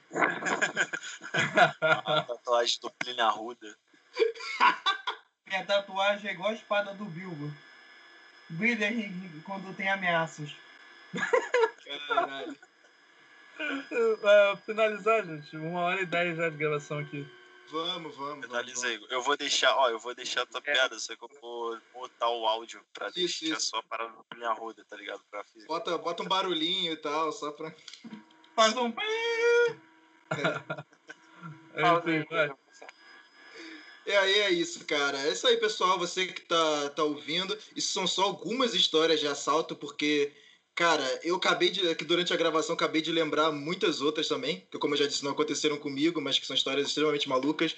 [1.81, 3.77] a tatuagem do Plínio Arruda.
[5.47, 7.53] Minha tatuagem é igual a espada do Bilbo.
[8.49, 8.89] Brilha
[9.43, 10.55] quando tem ameaças.
[12.07, 12.57] Caralho.
[13.59, 15.55] Uh, finalizar, gente.
[15.55, 17.25] Uma hora e dez já de gravação aqui.
[17.71, 18.45] Vamos, vamos.
[18.45, 18.99] Finaliza aí.
[19.09, 20.73] Eu vou deixar, ó, eu vou deixar a tua é.
[20.73, 23.69] piada, só que eu vou botar o áudio pra isso, deixar isso.
[23.69, 25.21] só para minha roda, tá ligado?
[25.31, 27.73] Pra bota, bota um barulhinho e tal, só pra.
[28.55, 28.89] Faz um.
[28.89, 29.75] É.
[31.75, 32.55] é,
[34.05, 35.17] e aí é isso, cara.
[35.17, 35.97] É isso aí, pessoal.
[35.97, 37.57] Você que tá, tá ouvindo.
[37.75, 40.31] Isso são só algumas histórias de assalto, porque
[40.75, 41.95] Cara, eu acabei de.
[42.03, 45.31] durante a gravação acabei de lembrar muitas outras também, que como eu já disse, não
[45.31, 47.73] aconteceram comigo, mas que são histórias extremamente malucas.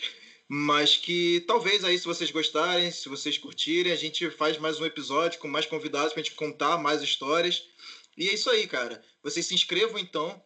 [0.49, 4.85] Mas que talvez aí, se vocês gostarem, se vocês curtirem, a gente faz mais um
[4.85, 7.63] episódio com mais convidados pra gente contar mais histórias.
[8.17, 9.03] E é isso aí, cara.
[9.21, 10.41] Vocês se inscrevam então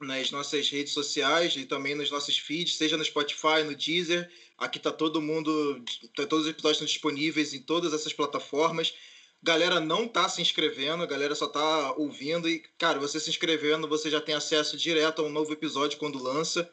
[0.00, 4.30] nas nossas redes sociais e também nos nossos feeds, seja no Spotify, no Deezer.
[4.56, 5.84] Aqui tá todo mundo.
[6.16, 8.94] Tá, todos os episódios estão disponíveis em todas essas plataformas
[9.42, 13.88] galera não tá se inscrevendo, a galera só tá ouvindo e, cara, você se inscrevendo,
[13.88, 16.70] você já tem acesso direto a um novo episódio quando lança.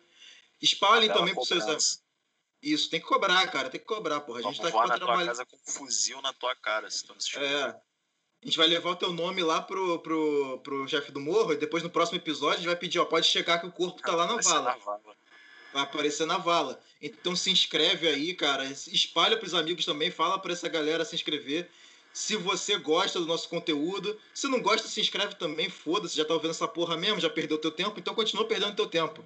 [0.61, 2.03] Espalhem também pros seus amigos.
[2.61, 4.39] Isso, tem que cobrar, cara, tem que cobrar, porra.
[4.39, 7.05] A gente Vamos tá aqui na tua casa com um fuzil na tua cara, se
[7.05, 7.81] tu não É.
[8.41, 11.57] A gente vai levar o teu nome lá pro, pro, pro chefe do morro e
[11.57, 14.15] depois no próximo episódio a gente vai pedir, ó, pode chegar que o corpo tá
[14.15, 14.61] lá na vala.
[14.61, 15.01] na vala.
[15.73, 16.79] Vai aparecer na vala.
[17.01, 18.65] Então se inscreve aí, cara.
[18.65, 21.69] Espalha pros amigos também, fala pra essa galera se inscrever.
[22.11, 26.33] Se você gosta do nosso conteúdo, se não gosta, se inscreve também, foda-se, já tá
[26.33, 29.23] ouvindo essa porra mesmo, já perdeu teu tempo, então continua perdendo teu tempo.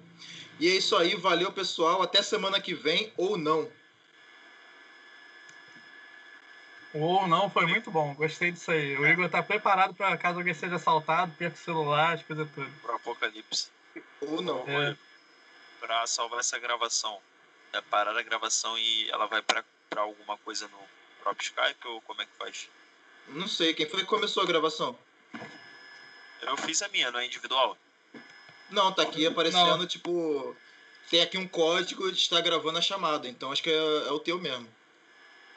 [0.60, 3.68] E é isso aí, valeu pessoal, até semana que vem ou não.
[6.94, 8.96] Ou não, foi muito bom, gostei disso aí.
[8.96, 12.70] O Igor tá preparado para caso alguém seja assaltado, perca o celular, as coisas tudo.
[12.80, 13.68] Pro apocalipse.
[14.20, 14.60] Ou não.
[14.68, 14.96] É.
[15.80, 17.18] Pra salvar essa gravação,
[17.72, 19.64] é parar a gravação e ela vai para
[19.96, 20.78] alguma coisa no
[21.24, 22.68] próprio Skype ou como é que faz?
[23.28, 24.96] Não sei, quem foi que começou a gravação?
[26.42, 27.76] Eu fiz a minha, não é individual?
[28.70, 29.86] Não, tá aqui aparecendo, não.
[29.86, 30.54] tipo.
[31.10, 34.18] Tem aqui um código de estar gravando a chamada, então acho que é, é o
[34.18, 34.68] teu mesmo.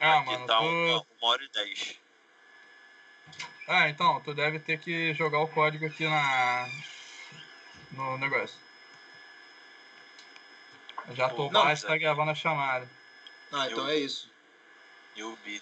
[0.00, 0.46] Ah, aqui mano.
[0.46, 0.64] Tá tu...
[0.64, 1.96] uma, uma hora e dez.
[3.66, 6.68] Ah, então, tu deve ter que jogar o código aqui na.
[7.92, 8.56] no negócio.
[11.14, 12.88] Já tô baixo, tá gravando a chamada.
[13.52, 13.88] Ah, então eu...
[13.88, 14.30] é isso.
[15.18, 15.60] Eu vi.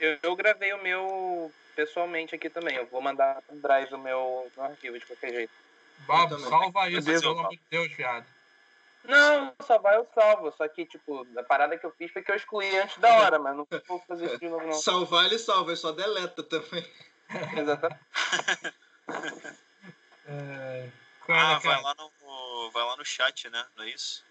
[0.00, 2.76] Eu, eu gravei o meu pessoalmente aqui também.
[2.76, 5.52] Eu vou mandar no drive o meu no arquivo de qualquer jeito.
[6.06, 8.26] Bob, salva isso, pelo amor de Deus, viado.
[9.04, 10.50] Não, salvar eu salvo.
[10.56, 13.38] Só que, tipo, a parada que eu fiz foi que eu excluí antes da hora,
[13.38, 14.72] mas não vou fazer isso de novo, não.
[14.80, 16.90] Salvar ele salva, ele só deleta também.
[17.58, 18.00] Exatamente.
[20.26, 20.88] é...
[21.28, 23.66] Ah, vai lá, no, vai lá no chat, né?
[23.76, 24.24] Não é isso?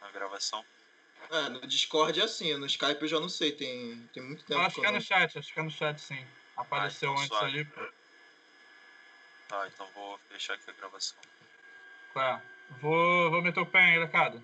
[0.00, 0.64] Na gravação.
[1.32, 4.60] É, no Discord é assim, no Skype eu já não sei, tem, tem muito tempo.
[4.60, 6.26] acho que é no chat, acho que é no chat sim.
[6.54, 7.58] Apareceu ah, então antes suave.
[7.58, 7.92] ali.
[9.48, 11.16] Tá, então vou fechar aqui a gravação.
[12.16, 12.38] É,
[12.82, 14.42] vou, vou meter o pé aí, recado.